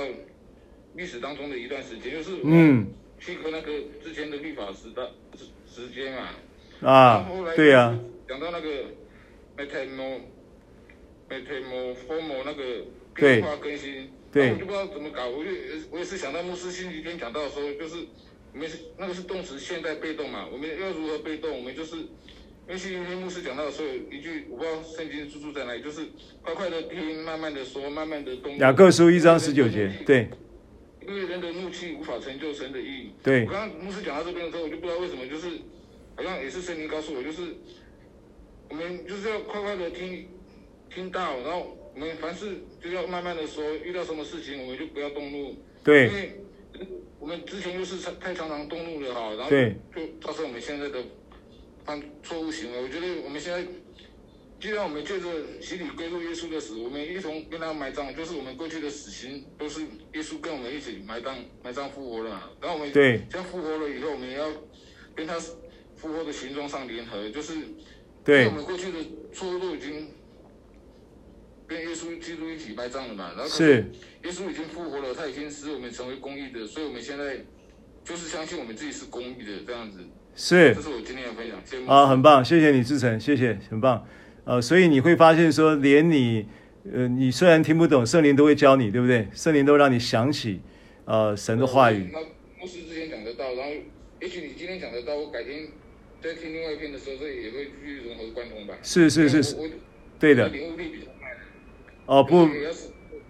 [0.97, 2.87] 历史当中的一段时间，就是嗯，
[3.21, 5.03] 契合那个之前的律法时代
[5.37, 6.31] 时时间嘛。
[6.83, 8.01] 啊，对呀、啊。
[8.29, 8.69] 讲到那个
[9.59, 10.21] metano
[11.29, 12.63] metamorphomo 那个
[13.15, 15.29] 变化更新，对，我就不知道怎么搞。
[15.29, 15.51] 我就
[15.91, 18.07] 我也是想到牧师星期天讲到的时候，就是
[18.53, 21.51] 我们是那个是动词现在被动嘛，我们要如何被动？
[21.57, 22.07] 我们就是因
[22.69, 26.07] 为星期天牧师讲到的时候，一句我不知道圣经出处在哪里，就是
[26.43, 28.57] 快快的听，慢慢的说，慢慢的动。
[28.59, 30.29] 雅各书一章十九节，对。
[31.07, 33.11] 因为人的怒气无法成就神的意。
[33.25, 33.45] 对。
[33.45, 35.49] 我刚刚牧师讲到这边的时候，我就不知道为什么就是。
[36.21, 37.41] 好像也是圣经告诉我，就是
[38.69, 40.29] 我们就是要快快的听
[40.95, 45.57] 听到，然后我们凡事就要慢慢的说，遇到什么事情我们就不要动怒。
[45.83, 46.09] 对。
[46.09, 46.41] 因为
[47.19, 49.51] 我们之前就是太常常动怒了哈，然后
[49.97, 51.03] 就造成我们现在的
[51.87, 52.83] 犯错误行为。
[52.83, 53.67] 我觉得我们现在，
[54.61, 55.27] 既然我们借着
[55.63, 59.81] 洗礼归入耶稣的死，我们一同跟他埋葬，就是我们过去的死刑都是
[60.13, 61.35] 耶稣跟我们一起埋葬
[61.65, 62.53] 埋葬复活了。
[62.61, 64.47] 然后我们这样复活了以后，我们也要
[65.17, 65.41] 跟他。
[66.01, 67.53] 复活的形状上联合，就是，
[68.25, 68.99] 对，我们过去的
[69.35, 70.09] 错误都已经
[71.67, 73.33] 跟耶稣基督一起埋葬了嘛。
[73.37, 73.85] 然后是
[74.25, 77.45] 耶稣已经复活了，他已经使我们成为公义的，所以我们现在
[78.03, 79.99] 就是相信我们自己是公义的这样子。
[80.35, 81.61] 是，这是我今天的分享。
[81.65, 84.07] 谢谢啊，很棒，谢谢你志成，谢谢，很棒。
[84.45, 86.47] 呃，所以你会发现说，连你，
[86.91, 89.29] 呃，你虽然听不懂，圣灵都会教你，对不对？
[89.35, 90.63] 圣灵都让你想起，
[91.05, 92.09] 呃，神的话语。
[92.11, 92.21] 那
[92.59, 93.73] 牧师之前讲得到，然后
[94.21, 95.69] 也许你今天讲得到，我改天。
[96.23, 98.75] 在听另外一篇的时候，这也会去融合贯通吧？
[98.83, 99.57] 是是是是，
[100.19, 100.49] 对的。
[100.49, 101.31] 领悟力比较慢。
[102.07, 102.89] 哦不，要是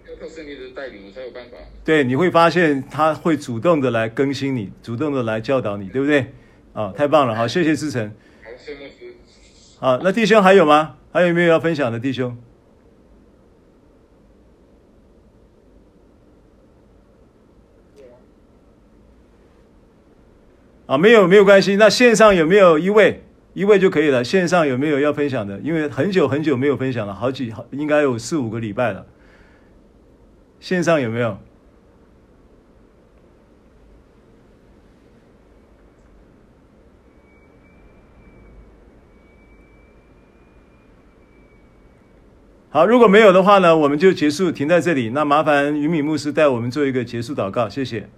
[0.09, 1.57] 要靠圣灵的带领，我才有办法。
[1.85, 6.19] 对，你会发现他会主动的来更新你，主动的来教导你，对不对？
[6.73, 7.35] 啊、哦，太棒了！
[7.35, 8.07] 好，谢谢志成。
[8.43, 8.89] 好，谢谢。
[9.79, 10.97] 好，那弟兄还有吗？
[11.11, 12.37] 还有没有要分享的弟兄？
[20.91, 21.77] 啊，没有没有关系。
[21.77, 23.23] 那线上有没有一位？
[23.53, 24.21] 一位就可以了。
[24.21, 25.57] 线上有没有要分享的？
[25.59, 29.05] 因为很久很久没有分享了，好几好应该有四五个礼拜了。
[30.59, 31.37] 线上有没有？
[42.69, 45.11] 好，如果没有的话呢，我们就结束，停在这里。
[45.11, 48.09] 那麻烦云敏牧师带我们做一个结束祷告，谢谢。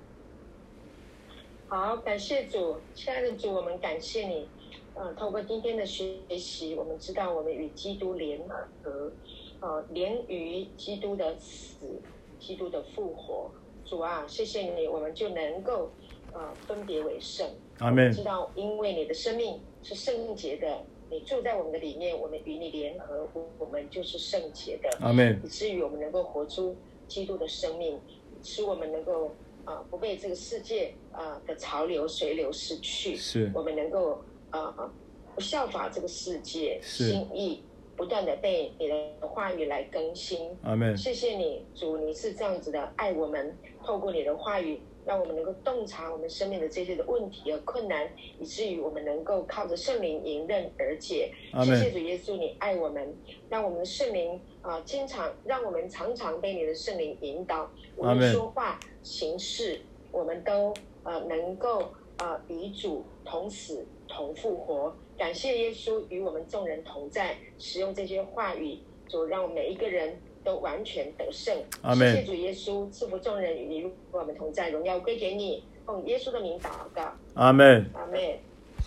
[1.76, 4.48] 好，感谢主，亲爱的主，我们感谢你。
[4.94, 9.12] 呃，透过今天的学习，我们知道我们与基督联合，
[9.60, 12.00] 呃，连于基督的死、
[12.40, 13.50] 基督的复活。
[13.86, 15.90] 主啊，谢谢你，我们就能够
[16.32, 17.50] 呃分别为圣。
[17.80, 18.12] 阿门。
[18.12, 23.28] 知道，因为你的生命是圣洁的，你住在我们的里面，我们与你联合，
[23.58, 24.96] 我们就是圣洁的。
[25.02, 25.42] 阿门。
[25.44, 26.76] 以至于我们能够活出
[27.08, 28.00] 基督的生命，
[28.44, 29.32] 使我们能够。
[29.66, 34.92] 啊，不被这个世界啊的潮流随流失去，是，我们能够啊
[35.36, 37.64] 不效法这个世界，心意
[37.96, 40.50] 不断的被你的话语来更新。
[40.64, 40.98] 阿门。
[40.98, 44.82] 谢谢你，主，你是这样子的爱我们，透过你的话语。
[45.06, 48.10] 让我们能够洞察我们生命的这些的问题和困难，
[48.40, 51.32] 以至于我们能够靠着圣灵迎刃而解。
[51.64, 53.16] 谢谢主耶稣，你爱我们，
[53.50, 57.70] 让我们的圣灵啊、呃，经常让我们常常被你的圣灵引导。
[57.96, 59.82] 我们说话行事，
[60.12, 60.74] 我们都
[61.04, 61.82] 呃能够
[62.18, 64.96] 啊、呃、与主同死同复活。
[65.18, 70.18] 感谢耶稣与我们众人同在，使用这些话语，就让每一个人。
[70.44, 71.56] 都完全得胜，
[71.96, 78.20] 谢谢主耶稣赐福众人与你与我们同在，荣耀归给你，奉耶稣的名祷告，阿门，阿门。